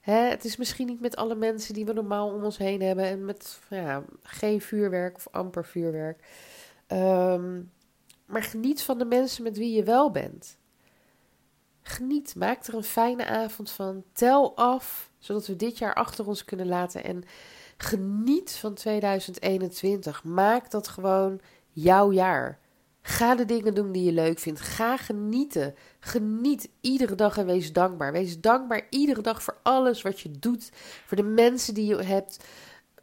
Hè, 0.00 0.20
het 0.20 0.44
is 0.44 0.56
misschien 0.56 0.86
niet 0.86 1.00
met 1.00 1.16
alle 1.16 1.34
mensen 1.34 1.74
die 1.74 1.84
we 1.84 1.92
normaal 1.92 2.32
om 2.32 2.44
ons 2.44 2.58
heen 2.58 2.82
hebben. 2.82 3.04
En 3.04 3.24
met 3.24 3.60
ja, 3.70 4.02
geen 4.22 4.60
vuurwerk 4.60 5.16
of 5.16 5.28
amper 5.30 5.64
vuurwerk. 5.64 6.24
Ehm, 6.86 7.62
maar 8.26 8.42
geniet 8.42 8.82
van 8.82 8.98
de 8.98 9.04
mensen 9.04 9.42
met 9.42 9.56
wie 9.56 9.72
je 9.72 9.82
wel 9.82 10.10
bent. 10.10 10.56
Geniet, 11.82 12.34
maak 12.36 12.66
er 12.66 12.74
een 12.74 12.84
fijne 12.84 13.26
avond 13.26 13.70
van. 13.70 14.04
Tel 14.12 14.56
af, 14.56 15.10
zodat 15.18 15.46
we 15.46 15.56
dit 15.56 15.78
jaar 15.78 15.94
achter 15.94 16.26
ons 16.26 16.44
kunnen 16.44 16.66
laten. 16.66 17.04
En 17.04 17.24
geniet 17.76 18.52
van 18.52 18.74
2021. 18.74 20.24
Maak 20.24 20.70
dat 20.70 20.88
gewoon 20.88 21.40
jouw 21.82 22.12
jaar. 22.12 22.58
Ga 23.00 23.34
de 23.34 23.44
dingen 23.44 23.74
doen 23.74 23.92
die 23.92 24.04
je 24.04 24.12
leuk 24.12 24.38
vindt. 24.38 24.60
Ga 24.60 24.96
genieten. 24.96 25.74
Geniet 26.00 26.68
iedere 26.80 27.14
dag 27.14 27.38
en 27.38 27.46
wees 27.46 27.72
dankbaar. 27.72 28.12
Wees 28.12 28.40
dankbaar 28.40 28.86
iedere 28.90 29.20
dag 29.20 29.42
voor 29.42 29.56
alles 29.62 30.02
wat 30.02 30.20
je 30.20 30.30
doet. 30.30 30.70
Voor 31.06 31.16
de 31.16 31.22
mensen 31.22 31.74
die 31.74 31.86
je 31.86 32.02
hebt. 32.02 32.44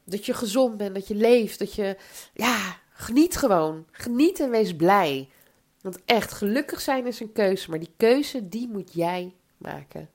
Dat 0.03 0.25
je 0.25 0.33
gezond 0.33 0.77
bent, 0.77 0.95
dat 0.95 1.07
je 1.07 1.15
leeft. 1.15 1.59
Dat 1.59 1.73
je. 1.73 1.97
Ja, 2.33 2.77
geniet 2.89 3.37
gewoon. 3.37 3.85
Geniet 3.91 4.39
en 4.39 4.49
wees 4.49 4.75
blij. 4.75 5.29
Want 5.81 5.99
echt, 6.05 6.31
gelukkig 6.31 6.81
zijn 6.81 7.07
is 7.07 7.19
een 7.19 7.31
keuze. 7.31 7.69
Maar 7.69 7.79
die 7.79 7.93
keuze, 7.97 8.49
die 8.49 8.67
moet 8.67 8.93
jij 8.93 9.35
maken. 9.57 10.09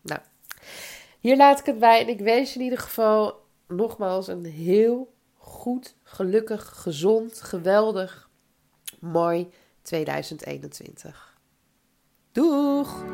Nou, 0.00 0.20
hier 1.20 1.36
laat 1.36 1.58
ik 1.58 1.66
het 1.66 1.78
bij. 1.78 2.00
En 2.00 2.08
ik 2.08 2.20
wens 2.20 2.52
je 2.52 2.58
in 2.58 2.64
ieder 2.64 2.78
geval 2.78 3.44
nogmaals 3.68 4.28
een 4.28 4.44
heel 4.44 5.12
goed, 5.42 5.96
gelukkig, 6.02 6.72
gezond, 6.76 7.40
geweldig, 7.40 8.28
mooi 9.00 9.50
2021. 9.82 11.38
Doeg! 12.32 13.04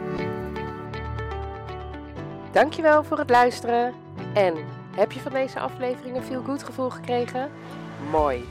Dankjewel 2.52 3.04
voor 3.04 3.18
het 3.18 3.30
luisteren. 3.30 3.94
En 4.34 4.54
heb 4.96 5.12
je 5.12 5.20
van 5.20 5.32
deze 5.32 5.60
aflevering 5.60 6.16
een 6.16 6.22
veel 6.22 6.42
goed 6.42 6.62
gevoel 6.62 6.90
gekregen? 6.90 7.50
Mooi! 8.10 8.44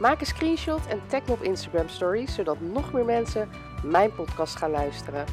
Maak 0.00 0.20
een 0.20 0.26
screenshot 0.26 0.86
en 0.86 1.00
tag 1.06 1.26
me 1.26 1.32
op 1.32 1.42
Instagram 1.42 1.88
Stories, 1.88 2.34
zodat 2.34 2.60
nog 2.60 2.92
meer 2.92 3.04
mensen 3.04 3.50
mijn 3.82 4.14
podcast 4.14 4.56
gaan 4.56 4.70
luisteren. 4.70 5.24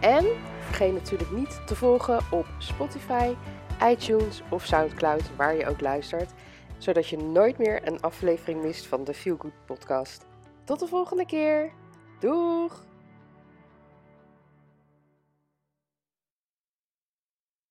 En 0.00 0.26
vergeet 0.60 0.92
natuurlijk 0.92 1.30
niet 1.30 1.60
te 1.66 1.74
volgen 1.74 2.20
op 2.30 2.46
Spotify, 2.58 3.34
iTunes 3.82 4.42
of 4.50 4.66
SoundCloud, 4.66 5.36
waar 5.36 5.56
je 5.56 5.68
ook 5.68 5.80
luistert 5.80 6.32
zodat 6.82 7.08
je 7.08 7.16
nooit 7.16 7.58
meer 7.58 7.86
een 7.86 8.00
aflevering 8.00 8.62
mist 8.62 8.86
van 8.86 9.04
de 9.04 9.14
Feel 9.14 9.36
Good 9.38 9.64
podcast. 9.66 10.26
Tot 10.64 10.80
de 10.80 10.86
volgende 10.86 11.26
keer. 11.26 11.72
Doeg! 12.20 12.89